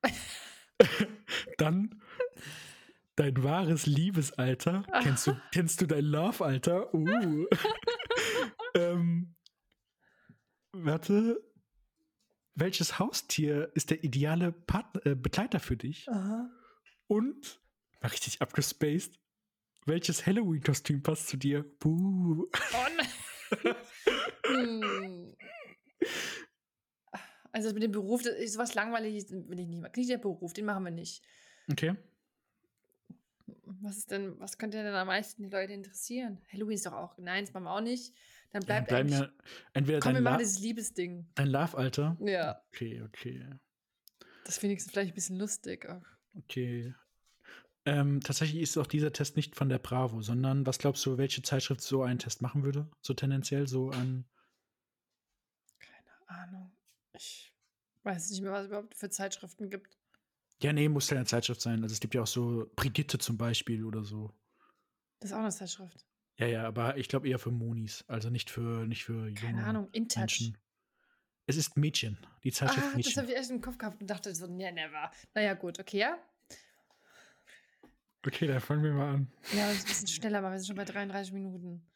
[1.59, 2.01] Dann
[3.17, 4.85] dein wahres Liebesalter.
[5.03, 6.95] Kennst du, kennst du dein Love-Alter?
[6.95, 7.47] Uh.
[8.75, 9.35] ähm,
[10.73, 11.41] warte.
[12.55, 16.09] Welches Haustier ist der ideale Part äh, Begleiter für dich?
[16.09, 16.51] Aha.
[17.07, 17.61] Und,
[18.01, 19.19] war richtig abgespaced,
[19.89, 21.65] welches Halloween-Kostüm passt zu dir?
[21.81, 22.47] Buh.
[22.53, 23.75] Oh nein.
[24.47, 25.35] hm.
[27.53, 29.93] Also mit dem Beruf, das ist sowas langweiliges will ich nicht machen.
[29.97, 31.23] Nicht der Beruf, den machen wir nicht.
[31.71, 31.97] Okay.
[33.81, 36.41] Was ist denn, was könnte denn am meisten die Leute interessieren?
[36.53, 38.13] Halloween ist doch auch, nein, das machen wir auch nicht.
[38.53, 39.33] Dann bleibt bleiben eigentlich, ja
[39.73, 41.27] entweder komm, wir dein, machen La dieses Liebesding.
[41.35, 42.17] dein Love-Alter.
[42.21, 43.47] Ja, Okay, okay.
[44.45, 45.87] das finde ich vielleicht ein bisschen lustig.
[45.89, 46.03] Ach,
[46.35, 46.95] Okay.
[47.89, 51.43] Ähm, tatsächlich ist auch dieser Test nicht von der Bravo, sondern was glaubst du, welche
[51.43, 52.89] Zeitschrift so einen Test machen würde?
[53.01, 54.25] So tendenziell so an.
[55.79, 56.73] Keine Ahnung.
[57.15, 57.55] Ich
[58.03, 59.97] weiß nicht mehr, was es überhaupt für Zeitschriften gibt.
[60.63, 61.83] Ja, nee, muss ja eine Zeitschrift sein.
[61.83, 64.33] Also es gibt ja auch so Brigitte zum Beispiel oder so.
[65.21, 66.05] Das ist auch eine Zeitschrift.
[66.37, 69.65] Ja, ja, aber ich glaube eher für Monis, also nicht für nicht für junge Keine
[69.65, 70.21] Ahnung, In Touch.
[70.21, 70.59] Menschen.
[71.47, 73.23] Es ist Mädchen, die Zeitschrift Ah, das Mädchen.
[73.23, 75.11] habe ich echt im Kopf gehabt und dachte so, nee, never.
[75.35, 76.19] Naja, gut, okay, ja.
[78.27, 79.33] Okay, dann fangen wir mal an.
[79.53, 81.87] Ja, das ist ein bisschen schneller, aber wir sind schon bei 33 Minuten.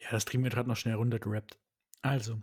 [0.00, 1.58] Ja, das kriegen wir gerade noch schnell runtergerappt.
[2.02, 2.40] Also,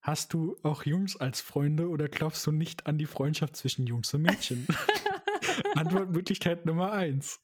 [0.00, 4.12] hast du auch Jungs als Freunde oder glaubst du nicht an die Freundschaft zwischen Jungs
[4.12, 4.66] und Mädchen?
[5.74, 7.40] Antwortmöglichkeit Nummer eins.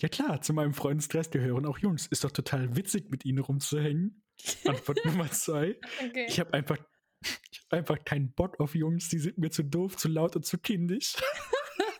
[0.00, 2.06] Ja klar, zu meinem Freundeskreis gehören auch Jungs.
[2.06, 4.24] Ist doch total witzig, mit ihnen rumzuhängen.
[4.64, 5.78] Antwort Nummer zwei.
[6.04, 6.26] Okay.
[6.28, 6.78] Ich habe einfach,
[7.50, 9.08] ich hab einfach keinen Bock auf Jungs.
[9.10, 11.14] Die sind mir zu doof, zu laut und zu kindisch.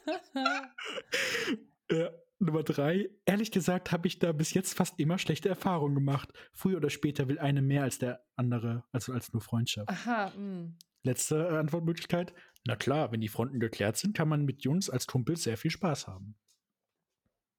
[1.92, 3.10] Ja, Nummer drei.
[3.24, 6.32] Ehrlich gesagt habe ich da bis jetzt fast immer schlechte Erfahrungen gemacht.
[6.52, 9.88] Früher oder später will eine mehr als der andere, also als nur Freundschaft.
[9.88, 10.72] Aha, mh.
[11.04, 12.32] Letzte äh, Antwortmöglichkeit.
[12.64, 15.70] Na klar, wenn die Fronten geklärt sind, kann man mit Jungs als Kumpel sehr viel
[15.70, 16.36] Spaß haben.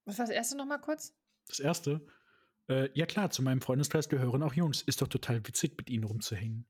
[0.05, 1.13] Was war das erste nochmal kurz?
[1.47, 2.05] Das erste.
[2.67, 4.81] Äh, ja klar, zu meinem Freundeskreis gehören auch Jungs.
[4.81, 6.65] Ist doch total witzig, mit ihnen rumzuhängen.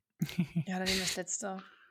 [0.68, 1.64] Ja, dann nehmen wir das letzte.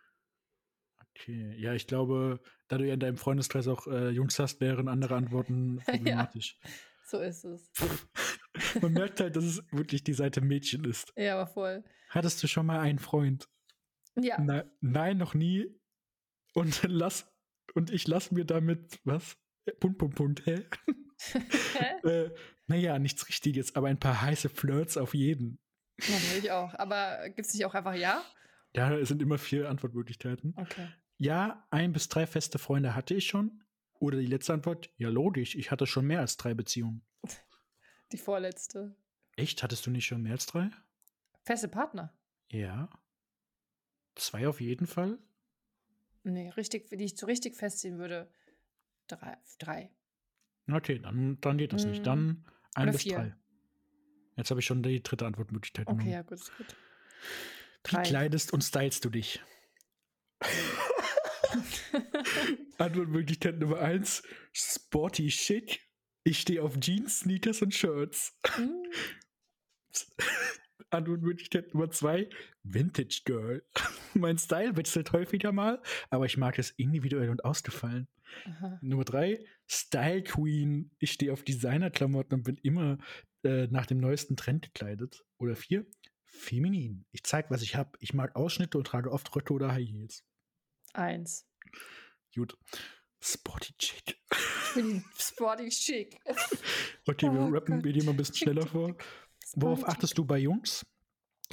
[1.14, 4.88] Okay, ja, ich glaube, da du ja in deinem Freundeskreis auch äh, Jungs hast, wären
[4.88, 6.58] andere Antworten problematisch.
[7.04, 7.70] So ist es.
[8.80, 11.12] Man merkt halt, dass es wirklich die Seite Mädchen ist.
[11.16, 11.84] Ja, aber voll.
[12.08, 13.48] Hattest du schon mal einen Freund?
[14.16, 14.38] Ja.
[14.40, 15.66] Na, nein, noch nie.
[16.54, 17.26] Und lass
[17.74, 19.36] und ich lass mir damit was?
[19.80, 20.64] Punkt, Punkt, Punkt, hä?
[22.02, 22.30] äh,
[22.66, 25.58] naja, nichts Richtiges, aber ein paar heiße Flirts auf jeden.
[25.98, 26.74] Natürlich auch.
[26.74, 28.22] Aber gibt es nicht auch einfach Ja?
[28.74, 30.54] Ja, es sind immer vier Antwortmöglichkeiten.
[30.56, 30.88] Okay.
[31.22, 33.62] Ja, ein bis drei feste Freunde hatte ich schon.
[34.00, 37.06] Oder die letzte Antwort, ja, logisch, ich hatte schon mehr als drei Beziehungen.
[38.10, 38.96] Die vorletzte.
[39.36, 39.62] Echt?
[39.62, 40.68] Hattest du nicht schon mehr als drei?
[41.44, 42.12] Feste Partner?
[42.50, 42.90] Ja.
[44.16, 45.16] Zwei auf jeden Fall?
[46.24, 48.28] Nee, richtig, die ich so richtig festziehen würde.
[49.06, 49.38] Drei.
[49.60, 49.90] drei.
[50.68, 51.90] Okay, dann, dann geht das mm.
[51.90, 52.04] nicht.
[52.04, 52.44] Dann
[52.74, 53.16] ein Oder bis vier.
[53.16, 53.36] drei.
[54.36, 56.12] Jetzt habe ich schon die dritte Antwortmöglichkeit Okay, genommen.
[56.12, 56.66] ja, gut, ist gut.
[56.68, 58.02] Wie Drei.
[58.02, 59.40] kleidest und stylst du dich?
[62.78, 64.22] Antwortmöglichkeit Nummer eins:
[64.52, 65.80] Sporty chic.
[66.24, 68.38] Ich stehe auf Jeans, Sneakers und Shirts.
[68.54, 68.84] Hm,
[70.90, 72.28] Antwortmöglichkeit Nummer zwei:
[72.62, 73.64] Vintage Girl.
[74.14, 78.08] mein Style wechselt häufiger mal, aber ich mag es individuell und ausgefallen.
[78.44, 78.78] Aha.
[78.82, 80.90] Nummer drei: Style Queen.
[80.98, 82.98] Ich stehe auf Designerklamotten und bin immer
[83.44, 85.24] äh, nach dem neuesten Trend gekleidet.
[85.38, 85.86] Oder vier:
[86.24, 87.04] Feminin.
[87.12, 87.96] Ich zeig, was ich habe.
[88.00, 90.24] Ich mag Ausschnitte und trage oft Röcke oder High Heels.
[90.92, 91.46] Eins.
[92.34, 92.56] Gut.
[93.20, 94.16] Sporty chic.
[94.68, 96.18] Ich bin sporty chic.
[97.06, 97.84] Okay, Oh wir rappen Gott.
[97.84, 98.96] wir gehen mal ein bisschen schneller vor.
[99.54, 100.86] Worauf achtest du bei Jungs?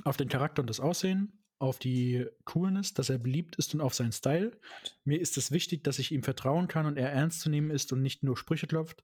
[0.03, 3.93] Auf den Charakter und das Aussehen, auf die Coolness, dass er beliebt ist und auf
[3.93, 4.57] seinen Style.
[5.03, 7.91] Mir ist es wichtig, dass ich ihm vertrauen kann und er ernst zu nehmen ist
[7.91, 9.03] und nicht nur Sprüche klopft.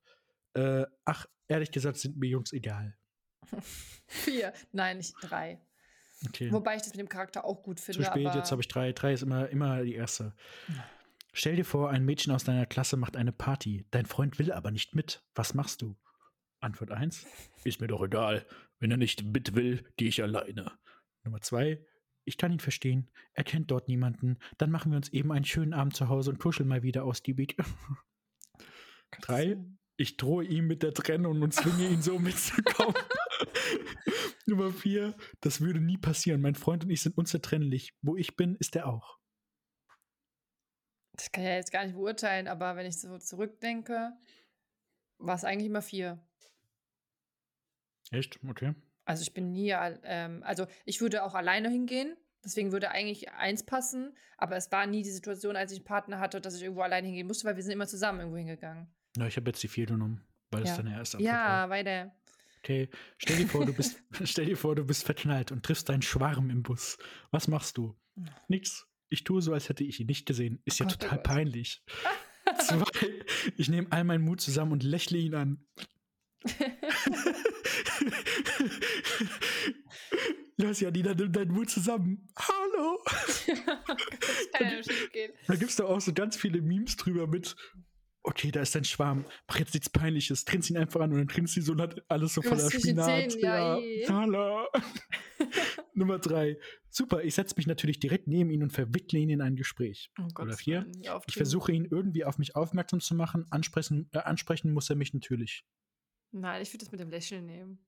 [0.54, 2.96] Äh, ach, ehrlich gesagt sind mir Jungs egal.
[4.06, 4.52] Vier.
[4.72, 5.60] Nein, nicht drei.
[6.28, 6.50] Okay.
[6.50, 8.00] Wobei ich das mit dem Charakter auch gut finde.
[8.00, 8.92] Zu spät, jetzt habe ich drei.
[8.92, 10.34] Drei ist immer, immer die erste.
[11.32, 13.86] Stell dir vor, ein Mädchen aus deiner Klasse macht eine Party.
[13.90, 15.22] Dein Freund will aber nicht mit.
[15.34, 15.96] Was machst du?
[16.60, 17.26] Antwort 1.
[17.64, 18.46] Ist mir doch egal.
[18.78, 20.72] Wenn er nicht mit will, gehe ich alleine.
[21.24, 21.84] Nummer 2.
[22.24, 23.10] Ich kann ihn verstehen.
[23.34, 24.38] Er kennt dort niemanden.
[24.56, 27.56] Dann machen wir uns eben einen schönen Abend zu Hause und kuscheln mal wieder ausgiebig.
[29.20, 29.58] Drei.
[29.96, 32.94] Ich drohe ihm mit der Trennung und zwinge ihn so mitzukommen.
[34.46, 36.40] Nummer vier, das würde nie passieren.
[36.40, 37.94] Mein Freund und ich sind unzertrennlich.
[38.02, 39.18] Wo ich bin, ist er auch.
[41.12, 44.12] Das kann ich ja jetzt gar nicht beurteilen, aber wenn ich so zurückdenke,
[45.18, 46.22] war es eigentlich immer vier.
[48.10, 48.38] Echt?
[48.46, 48.74] Okay.
[49.06, 52.16] Also ich bin nie, ähm, also ich würde auch alleine hingehen.
[52.44, 56.20] Deswegen würde eigentlich eins passen, aber es war nie die Situation, als ich einen Partner
[56.20, 58.86] hatte, dass ich irgendwo alleine hingehen musste, weil wir sind immer zusammen irgendwo hingegangen.
[59.16, 60.76] Na, ich habe jetzt die vier genommen, weil es Ja.
[60.78, 61.62] deine erste Antwort war.
[61.64, 62.12] Ja, weiter.
[62.62, 62.88] Okay.
[63.18, 66.50] Stell dir vor, du bist, stell dir vor, du bist verknallt und triffst deinen Schwarm
[66.50, 66.98] im Bus.
[67.30, 67.96] Was machst du?
[68.48, 68.86] Nix.
[69.08, 70.60] Ich tue so, als hätte ich ihn nicht gesehen.
[70.64, 71.84] Ist Oh ja Gott, oh total peinlich.
[72.60, 72.84] Zwei.
[73.56, 75.64] Ich nehme all meinen Mut zusammen und lächle ihn an.
[80.58, 82.26] Lass ja, Nina, nimm deinen Mut zusammen.
[82.36, 82.98] Hallo.
[83.04, 83.46] das
[84.52, 85.32] kann ja schief gehen.
[85.46, 87.54] Da gibt es doch auch so ganz viele Memes drüber mit.
[88.28, 89.24] Okay, da ist dein Schwarm.
[89.46, 90.44] Mach jetzt nichts Peinliches.
[90.44, 91.76] Grinst ihn einfach an und dann grinst sie so
[92.08, 93.30] alles so voller Spinat.
[93.30, 94.04] Zähnen, ja, eh.
[94.08, 94.66] Hallo.
[95.94, 96.58] Nummer drei.
[96.90, 100.10] Super, ich setze mich natürlich direkt neben ihn und verwickle ihn in ein Gespräch.
[100.18, 100.90] Oh Oder Gottes vier.
[101.28, 103.46] Ich versuche ihn irgendwie auf mich aufmerksam zu machen.
[103.50, 105.64] Ansprechen, äh, ansprechen muss er mich natürlich.
[106.32, 107.86] Nein, ich würde das mit dem Lächeln nehmen.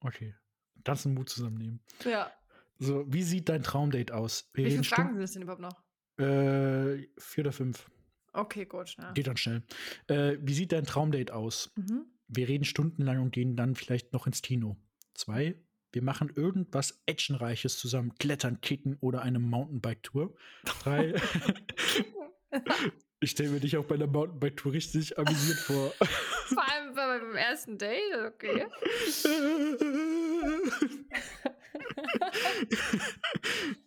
[0.00, 0.34] Okay.
[0.84, 1.84] Ganzen Mut zusammennehmen.
[2.02, 2.32] Ja.
[2.78, 4.48] So, wie sieht dein Traumdate aus?
[4.54, 5.84] Wir Wie viele Fragen sind es denn überhaupt noch?
[6.18, 7.90] Äh, vier oder fünf.
[8.36, 8.94] Okay, gut.
[9.00, 9.12] Ja.
[9.12, 9.62] Geht dann schnell.
[10.08, 11.72] Äh, wie sieht dein Traumdate aus?
[11.76, 12.04] Mhm.
[12.28, 14.76] Wir reden stundenlang und gehen dann vielleicht noch ins Kino.
[15.14, 15.54] Zwei,
[15.92, 20.34] wir machen irgendwas Actionreiches zusammen, klettern, kicken oder eine Mountainbike-Tour.
[20.82, 21.14] Drei,
[23.20, 25.94] ich stelle mir dich auch bei einer Mountainbike-Tour richtig amüsiert vor.
[26.48, 28.66] Vor allem bei- beim ersten Date, okay.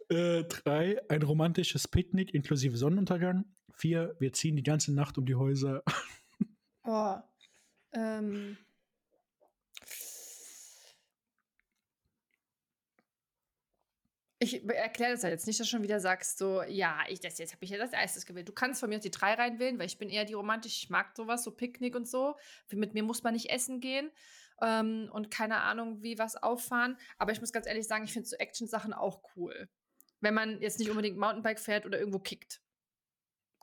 [0.10, 3.45] äh, drei, ein romantisches Picknick inklusive Sonnenuntergang.
[3.74, 5.84] Vier, wir ziehen die ganze Nacht um die Häuser.
[6.84, 7.30] Boah.
[7.93, 8.57] Ähm.
[14.41, 17.38] Ich erkläre das ja jetzt nicht, dass du schon wieder sagst, so, ja, ich, das
[17.39, 18.47] jetzt habe ich ja das erstes gewählt.
[18.47, 20.89] Du kannst von mir aus die drei reinwählen, weil ich bin eher die romantisch, ich
[20.89, 22.36] mag sowas, so Picknick und so.
[22.72, 24.10] Mit mir muss man nicht essen gehen
[24.62, 26.97] ähm, und keine Ahnung, wie was auffahren.
[27.18, 29.70] Aber ich muss ganz ehrlich sagen, ich finde so Action-Sachen auch cool.
[30.22, 32.61] Wenn man jetzt nicht unbedingt Mountainbike fährt oder irgendwo kickt.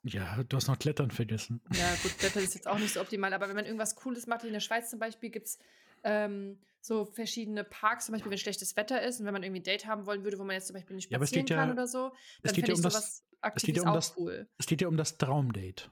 [0.02, 1.60] Ja, du hast noch Klettern vergessen.
[1.72, 4.44] Ja, gut, Wetter ist jetzt auch nicht so optimal, aber wenn man irgendwas Cooles macht,
[4.44, 5.58] in der Schweiz zum Beispiel, gibt es
[6.04, 9.64] ähm, so verschiedene Parks, zum Beispiel, wenn schlechtes Wetter ist und wenn man irgendwie ein
[9.64, 11.56] Date haben wollen würde, wo man jetzt zum Beispiel nicht Ja, aber es spazieren ja-
[11.56, 13.24] kann oder so, es dann geht finde ja ich um das- sowas
[13.56, 14.48] es geht Aktives ja um auch das- cool.
[14.58, 15.90] Es geht ja um das Traumdate.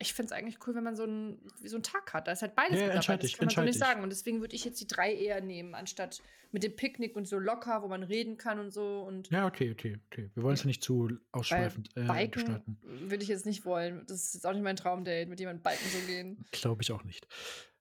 [0.00, 2.28] Ich finde es eigentlich cool, wenn man so einen, so einen Tag hat.
[2.28, 3.16] Da ist halt beides Ja, mit dabei.
[3.16, 4.02] Das kann man so nicht sagen.
[4.02, 6.22] Und deswegen würde ich jetzt die drei eher nehmen, anstatt
[6.52, 9.00] mit dem Picknick und so locker, wo man reden kann und so.
[9.02, 10.30] Und Ja, okay, okay, okay.
[10.34, 12.78] Wir wollen es ja nicht zu ausschweifend äh, Biken gestalten.
[12.82, 14.04] würde ich jetzt nicht wollen.
[14.06, 16.44] Das ist jetzt auch nicht mein Traumdate, mit jemandem biken zu gehen.
[16.52, 17.26] Glaube ich auch nicht.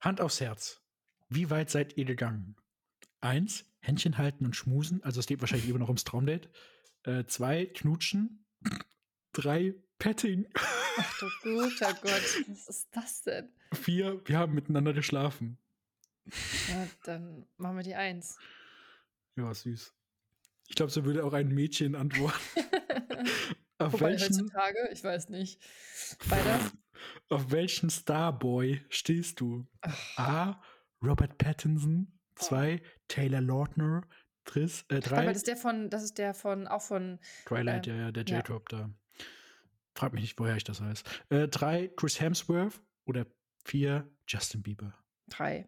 [0.02, 0.82] Hand aufs Herz.
[1.30, 2.56] Wie weit seid ihr gegangen?
[3.22, 5.04] Eins, Händchen halten und schmusen.
[5.04, 6.50] Also es geht wahrscheinlich immer noch ums Traumdate.
[7.04, 8.46] Äh, zwei, knutschen.
[9.34, 10.48] Drei, Petting.
[10.54, 13.50] Ach du guter Gott, was ist das denn?
[13.74, 15.58] Vier, wir haben miteinander geschlafen.
[16.26, 18.38] Ja, dann machen wir die Eins.
[19.36, 19.94] Ja, süß.
[20.68, 22.40] Ich glaube, so würde auch ein Mädchen antworten.
[23.80, 25.62] Auf Wobei welchen, heutzutage, ich weiß nicht.
[26.30, 26.60] Weiter.
[27.30, 29.68] auf welchen Starboy stehst du?
[30.16, 30.60] A.
[31.04, 32.12] Robert Pattinson.
[32.36, 32.82] Zwei.
[33.08, 34.02] Taylor Lautner.
[34.46, 35.26] Tris, äh, drei.
[35.26, 38.24] das ist der von, das ist der von, auch von, Twilight, ähm, ja, ja, der
[38.26, 38.38] ja.
[38.38, 38.90] J-Top da.
[39.98, 41.04] Frag mich nicht, woher ich das weiß.
[41.30, 42.80] Äh, drei, Chris Hemsworth.
[43.06, 43.26] Oder
[43.66, 44.94] vier, Justin Bieber.
[45.28, 45.68] drei.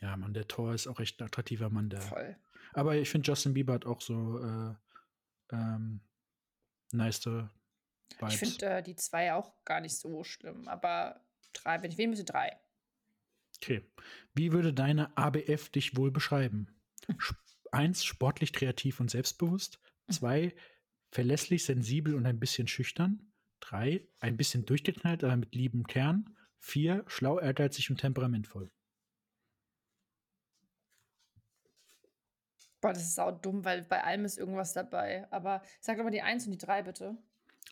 [0.00, 1.88] Ja, Mann, der Thor ist auch echt ein attraktiver Mann.
[1.88, 2.00] Der.
[2.00, 2.36] Voll.
[2.72, 4.74] Aber ich finde, Justin Bieber hat auch so äh,
[5.52, 6.00] ähm,
[6.92, 7.48] nice Vibes.
[8.28, 12.10] Ich finde äh, die zwei auch gar nicht so schlimm, aber drei, wenn ich wählen
[12.10, 12.58] müsste, drei.
[13.56, 13.88] Okay.
[14.34, 16.74] Wie würde deine ABF dich wohl beschreiben?
[17.70, 19.78] Eins, sportlich, kreativ und selbstbewusst.
[20.10, 20.54] Zwei,
[21.12, 23.32] verlässlich, sensibel und ein bisschen schüchtern.
[23.60, 26.36] Drei, ein bisschen durchgeknallt, aber mit liebem Kern.
[26.58, 28.70] Vier, schlau, ehrgeizig und temperamentvoll.
[32.80, 35.26] Boah, das ist auch dumm, weil bei allem ist irgendwas dabei.
[35.32, 37.16] Aber sag doch mal die eins und die drei bitte.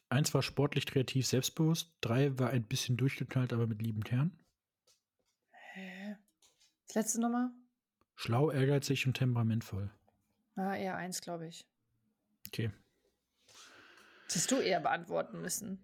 [0.08, 1.92] Eins war sportlich, kreativ, selbstbewusst.
[2.00, 4.36] Drei war ein bisschen durchgeknallt, aber mit liebem Kern.
[5.50, 6.16] Hä?
[6.86, 7.50] Das letzte nochmal?
[8.16, 9.90] Schlau, ehrgeizig und temperamentvoll.
[10.56, 11.66] Ah, eher eins, glaube ich.
[12.46, 12.70] Okay.
[14.26, 15.78] Das hast du eher beantworten müssen.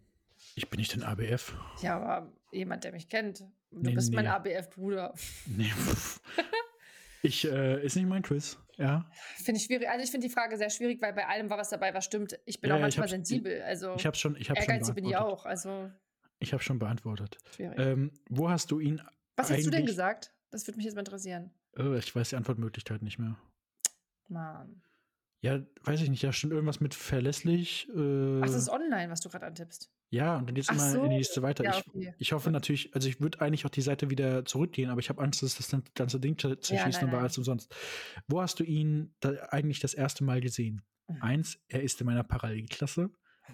[0.55, 1.55] Ich bin nicht ein ABF.
[1.82, 3.41] Ja, aber jemand, der mich kennt.
[3.70, 4.30] Du Nee, bist mein nee.
[4.30, 5.14] ABF-Bruder.
[5.47, 5.70] Nee.
[7.22, 8.59] ich, äh, ist nicht mein Quiz.
[8.76, 9.09] Ja.
[9.36, 9.88] Finde ich schwierig.
[9.88, 12.38] Also ich finde die Frage sehr schwierig, weil bei allem war was dabei, was stimmt.
[12.47, 13.62] Ich bin Ja, auch manchmal sensibel.
[13.62, 15.41] Also Ich habe schon, ich hab schon ehrgeizig bin ich beantwortet.
[15.41, 15.47] auch.
[15.47, 15.91] Also
[16.38, 17.36] Ich habe schon beantwortet.
[17.55, 17.78] schwierig.
[17.78, 19.03] Ähm, wo hast du ihn
[19.36, 20.32] was hast du denn gesagt?
[20.51, 21.51] Das würde mich jetzt mal interessieren.
[21.78, 23.36] Oh, ich weiß die Antwortmöglichkeit nicht mehr.
[24.28, 24.82] Mann.
[25.43, 26.22] Ja, weiß ich nicht.
[26.22, 27.88] Da stimmt irgendwas mit verlässlich.
[27.95, 29.91] Äh, Ach, das ist online, was du gerade antippst.
[30.11, 31.03] ja, und dann geht's Ach immer in so.
[31.05, 31.64] die nächste weiter.
[31.64, 32.14] Ja, ich, okay.
[32.18, 35.22] ich hoffe natürlich, also ich würde eigentlich auch die Seite wieder zurückgehen, aber ich habe
[35.22, 37.74] Angst, dass das ganze Ding zer- zerschießt nein, und war alles umsonst.
[38.28, 40.82] Wo hast du ihn da eigentlich das erste Mal gesehen?
[41.09, 41.22] Mhm.
[41.22, 43.11] Eins, er ist in meiner Parallelklasse.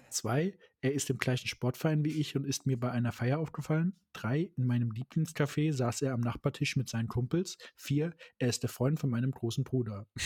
[0.09, 3.95] Zwei, er ist im gleichen Sportverein wie ich und ist mir bei einer Feier aufgefallen.
[4.13, 7.57] Drei, in meinem Lieblingscafé saß er am Nachbartisch mit seinen Kumpels.
[7.75, 10.07] Vier, er ist der Freund von meinem großen Bruder.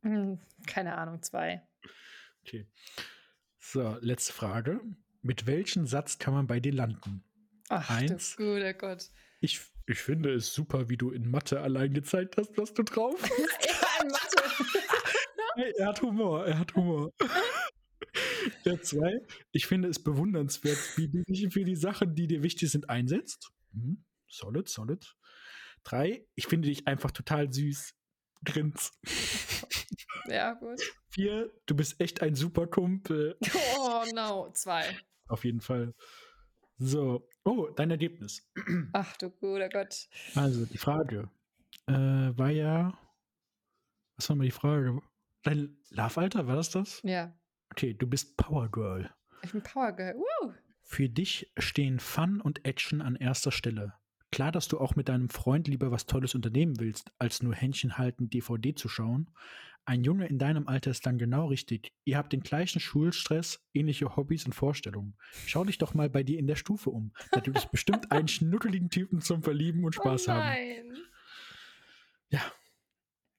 [0.00, 1.62] Hm, keine Ahnung, zwei.
[2.42, 2.66] Okay.
[3.58, 4.80] So, letzte Frage.
[5.20, 7.22] Mit welchem Satz kann man bei dir landen?
[7.68, 8.36] Ach, Eins.
[8.36, 9.10] du guter Gott.
[9.40, 13.20] Ich, ich finde es super, wie du in Mathe allein gezeigt hast, was du drauf
[13.20, 13.30] hast.
[13.68, 14.42] Ja, in Mathe.
[15.76, 17.12] Er hat Humor, er hat Humor.
[18.68, 22.70] Der zwei, ich finde es bewundernswert, wie du dich für die Sachen, die dir wichtig
[22.70, 23.50] sind, einsetzt.
[23.72, 25.16] Hm, solid, solid.
[25.84, 27.94] Drei, ich finde dich einfach total süß.
[28.44, 28.92] Grins.
[30.28, 30.82] ja, gut.
[31.08, 33.38] Vier, du bist echt ein super Kumpel.
[33.78, 34.98] Oh no, zwei.
[35.28, 35.94] Auf jeden Fall.
[36.76, 38.46] So, oh, dein Ergebnis.
[38.92, 40.08] Ach du guter Gott.
[40.34, 41.30] Also, die Frage
[41.86, 42.98] äh, war ja,
[44.16, 45.00] was war mal die Frage?
[45.42, 47.00] Dein Love-Alter, war das das?
[47.02, 47.34] Ja,
[47.70, 49.10] Okay, du bist Power Girl.
[49.42, 50.14] ich bin Power Girl.
[50.14, 50.52] Woo.
[50.82, 53.94] Für dich stehen Fun und Action an erster Stelle.
[54.30, 57.98] Klar, dass du auch mit deinem Freund lieber was Tolles unternehmen willst, als nur Händchen
[57.98, 59.30] halten, DVD zu schauen.
[59.84, 61.94] Ein Junge in deinem Alter ist dann genau richtig.
[62.04, 65.16] Ihr habt den gleichen Schulstress, ähnliche Hobbys und Vorstellungen.
[65.46, 67.12] Schau dich doch mal bei dir in der Stufe um.
[67.32, 70.40] Da gibt es bestimmt einen schnuckeligen Typen zum Verlieben und Spaß oh haben.
[70.40, 70.96] nein.
[72.28, 72.40] Ja.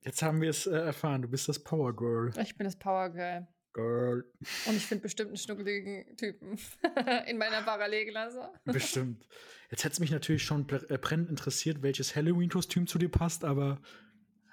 [0.02, 1.22] Jetzt haben wir es äh, erfahren.
[1.22, 2.32] Du bist das Power Girl.
[2.42, 3.48] Ich bin das Power Girl.
[3.74, 4.26] Girl.
[4.66, 6.58] Und ich finde bestimmt einen schnuckeligen Typen
[7.28, 8.50] in meiner Parallelklasse.
[8.66, 9.28] Bestimmt.
[9.70, 13.82] Jetzt hätte es mich natürlich schon äh, brennend interessiert, welches Halloween-Kostüm zu dir passt, aber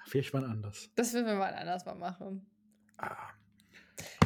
[0.05, 0.89] vielleicht wann anders.
[0.95, 2.45] Das würden wir mal anders mal machen.
[2.97, 3.29] Ah,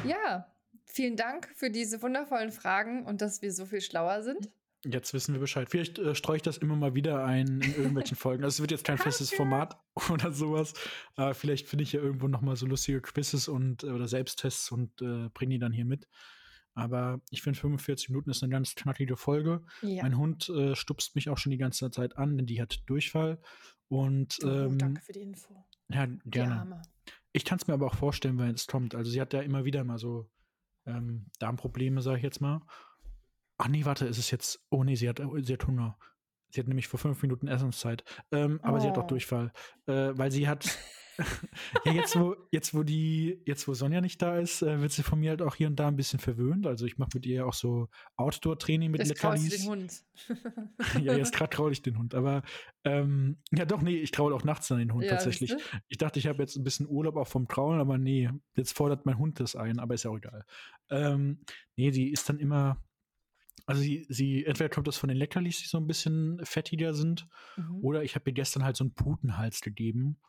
[0.04, 0.54] Ja,
[0.86, 4.50] vielen Dank für diese wundervollen Fragen und dass wir so viel schlauer sind.
[4.84, 5.70] Jetzt wissen wir Bescheid.
[5.70, 8.44] Vielleicht äh, streue ich das immer mal wieder ein in irgendwelchen Folgen.
[8.44, 9.78] Also es wird jetzt kein festes Format
[10.12, 10.74] oder sowas.
[11.16, 14.72] Aber vielleicht finde ich ja irgendwo noch mal so lustige Quizzes und äh, oder Selbsttests
[14.72, 16.08] und äh, bringe die dann hier mit.
[16.74, 19.64] Aber ich finde 45 Minuten ist eine ganz knackige Folge.
[19.82, 20.04] Ja.
[20.04, 23.42] Mein Hund äh, stupst mich auch schon die ganze Zeit an, denn die hat Durchfall.
[23.90, 25.54] Und Oh, ähm, danke für die Info.
[25.90, 26.82] ja, gerne.
[27.34, 28.96] Ich kann es mir aber auch vorstellen, wenn es kommt.
[28.96, 30.30] Also sie hat ja immer wieder mal so
[30.86, 32.62] ähm, Darmprobleme, sage ich jetzt mal.
[33.62, 35.98] Ach nee, warte, ist es jetzt, oh nee, sie hat, sie hat Hunger.
[36.50, 38.04] Sie hat nämlich vor fünf Minuten Essenszeit.
[38.32, 39.08] Ähm, aber sie hat auch Oh.
[39.08, 39.54] Durchfall,
[39.86, 40.78] äh, weil sie hat,
[41.86, 45.04] ja, jetzt wo, jetzt wo die, jetzt wo Sonja nicht da ist, äh, wird sie
[45.04, 46.66] von mir halt auch hier und da ein bisschen verwöhnt.
[46.66, 49.62] Also ich mache mit ihr auch so Outdoor-Training mit Leckerlis.
[49.62, 50.04] den Hund.
[51.02, 52.44] Ja, jetzt gerade traue ich den Hund, aber
[52.84, 55.54] ähm, ja doch, nee, ich traue auch nachts an den Hund Ja, tatsächlich.
[55.88, 59.06] Ich dachte, ich habe jetzt ein bisschen Urlaub auch vom Trauen, aber nee, jetzt fordert
[59.06, 60.46] mein Hund das ein, aber ist ja auch egal.
[60.90, 61.44] Ähm,
[61.76, 62.78] nee, die ist dann immer,
[63.72, 67.28] also sie, sie, entweder kommt das von den Leckerlis, die so ein bisschen fettiger sind,
[67.58, 67.84] Mhm.
[67.84, 70.20] oder ich habe ihr gestern halt so einen Putenhals gegeben.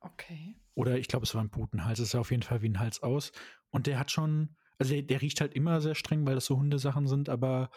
[0.00, 0.56] Okay.
[0.74, 3.02] Oder ich glaube, es war ein Putenhals, es sah auf jeden Fall wie ein Hals
[3.02, 3.32] aus.
[3.70, 6.56] Und der hat schon, also der, der riecht halt immer sehr streng, weil das so
[6.56, 7.70] Hundesachen sind, aber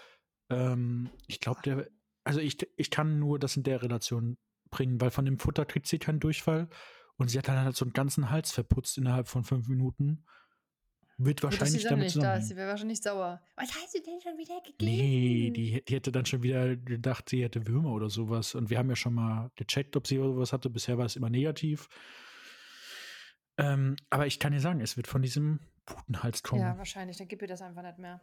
[0.50, 1.88] ähm, ich glaube, der,
[2.24, 4.38] also ich, ich kann nur das in der Relation
[4.70, 6.70] bringen, weil von dem Futter kriegt sie keinen Durchfall.
[7.18, 10.26] Und sie hat dann halt so einen ganzen Hals verputzt innerhalb von fünf Minuten.
[11.18, 12.48] Wird wahrscheinlich damit nicht da ist.
[12.48, 12.48] zusammenhängen.
[12.48, 13.42] Sie wäre wahrscheinlich sauer.
[13.56, 14.78] Was hast du denn schon wieder gegeben?
[14.86, 18.56] Nee, die, die hätte dann schon wieder gedacht, sie hätte Würmer oder sowas.
[18.56, 20.70] Und wir haben ja schon mal gecheckt, ob sie sowas hatte.
[20.70, 21.88] Bisher war es immer negativ.
[23.58, 26.62] Ähm, aber ich kann dir sagen, es wird von diesem Putenhals kommen.
[26.62, 27.18] Ja, Ja, wahrscheinlich.
[27.18, 28.22] Dann gib ihr das einfach nicht mehr.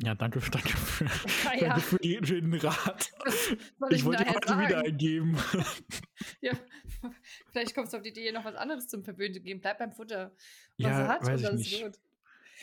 [0.00, 1.04] Danke, danke, für,
[1.44, 1.78] Ja, danke ja.
[1.78, 3.12] für, die, für den Rat.
[3.90, 5.38] Ich ihm wollte heute wieder eingeben.
[6.40, 6.52] Ja,
[7.50, 9.60] vielleicht kommst du auf die Idee, noch was anderes zum Verwöhnen zu geben.
[9.60, 10.32] Bleib beim Futter.
[10.78, 11.82] Was ja, hat weiß ich nicht.
[11.82, 11.98] gut.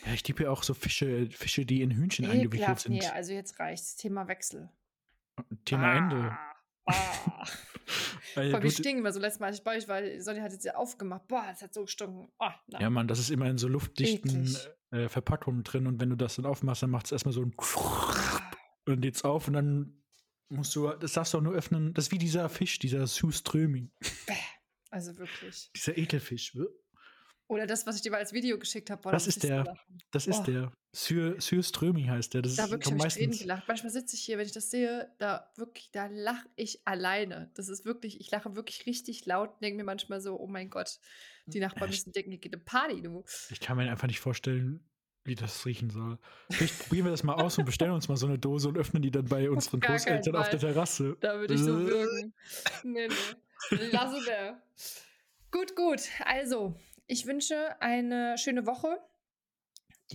[0.06, 2.82] Ja, ich gebe ja auch so Fische, Fische, die in Hühnchen eingewickelt Ekelhaft.
[2.84, 2.94] sind.
[2.94, 3.98] Nee, also jetzt reicht's.
[3.98, 4.70] Thema Wechsel.
[5.66, 6.38] Thema Ende.
[6.86, 7.46] Ah.
[8.36, 10.02] Weil Voll, gut- stinken wir so letztes Mal, als ich bei euch war.
[10.22, 11.28] Sonja hat jetzt ja aufgemacht.
[11.28, 12.32] Boah, das hat so gestunken.
[12.40, 12.80] Oh, na.
[12.80, 14.56] Ja, Mann, das ist immer in so luftdichten
[14.92, 17.54] äh, Verpackungen drin und wenn du das dann aufmachst, dann macht es erstmal so ein
[17.58, 18.52] Ah.
[18.86, 20.04] und dann geht's auf und dann
[20.50, 21.94] musst du, das darfst du auch nur öffnen.
[21.94, 23.92] Das ist wie dieser Fisch, dieser Suströming,
[24.92, 25.72] Also wirklich.
[25.76, 26.56] dieser Ekelfisch.
[27.50, 29.12] Oder das, was ich dir mal als Video geschickt habe.
[29.12, 29.76] Das ist der.
[30.12, 30.72] Das ist der.
[30.92, 32.44] Sur, Surströming heißt der.
[32.44, 33.64] Das Da ist wirklich habe ich Tränen gelacht.
[33.68, 37.50] Manchmal sitze ich hier, wenn ich das sehe, da wirklich, da lache ich alleine.
[37.56, 40.70] Das ist wirklich, ich lache wirklich richtig laut und denke mir manchmal so, oh mein
[40.70, 41.00] Gott,
[41.48, 43.24] die Nachbarn Ich- müssen denken, hier geht eine Party, du.
[43.50, 44.88] Ich kann mir einfach nicht vorstellen,
[45.26, 46.20] wie das riechen soll.
[46.52, 49.02] Vielleicht probieren wir das mal aus und bestellen uns mal so eine Dose und öffnen
[49.02, 50.60] die dann bei unseren gar Großeltern auf der.
[50.60, 51.18] Terrasse.
[51.20, 52.34] Da würde ich so wirken.
[52.84, 53.76] Nee, nee.
[53.92, 54.62] Lasse der.
[55.52, 56.02] Gut, gut.
[56.26, 56.76] Also,
[57.10, 59.00] ich wünsche eine schöne Woche.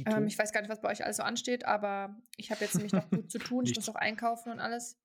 [0.06, 2.74] Ähm, ich weiß gar nicht, was bei euch alles so ansteht, aber ich habe jetzt
[2.74, 3.64] nämlich noch gut zu tun.
[3.66, 4.98] Ich muss noch einkaufen und alles.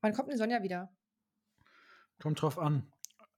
[0.00, 0.92] Wann kommt denn Sonja wieder?
[2.20, 2.92] Kommt drauf an.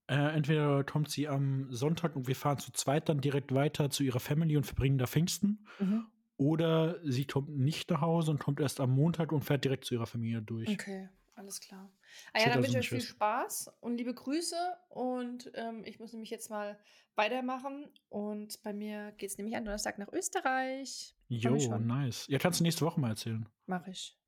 [0.06, 4.02] Äh, entweder kommt sie am Sonntag und wir fahren zu zweit dann direkt weiter zu
[4.02, 5.66] ihrer Family und verbringen da Pfingsten.
[5.78, 6.06] Mhm.
[6.38, 9.94] Oder sie kommt nicht nach Hause und kommt erst am Montag und fährt direkt zu
[9.94, 10.68] ihrer Familie durch.
[10.68, 11.90] Okay, alles klar.
[12.32, 13.00] Ah ja, dann wünsche ich euch viel.
[13.00, 14.56] Spaß und liebe Grüße.
[14.88, 16.78] Und ähm, ich muss nämlich jetzt mal
[17.14, 17.88] weitermachen.
[18.08, 21.14] Und bei mir geht es nämlich am Donnerstag nach Österreich.
[21.28, 22.26] Jo, nice.
[22.28, 23.48] Ja, kannst du nächste Woche mal erzählen.
[23.66, 24.18] Mache ich.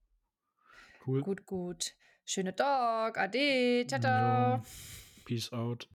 [1.07, 1.23] Cool.
[1.23, 1.95] Gut, gut.
[2.25, 3.19] Schöne Dog.
[3.19, 3.87] Ade.
[3.87, 4.63] Ciao, ciao.
[5.25, 5.89] Peace out.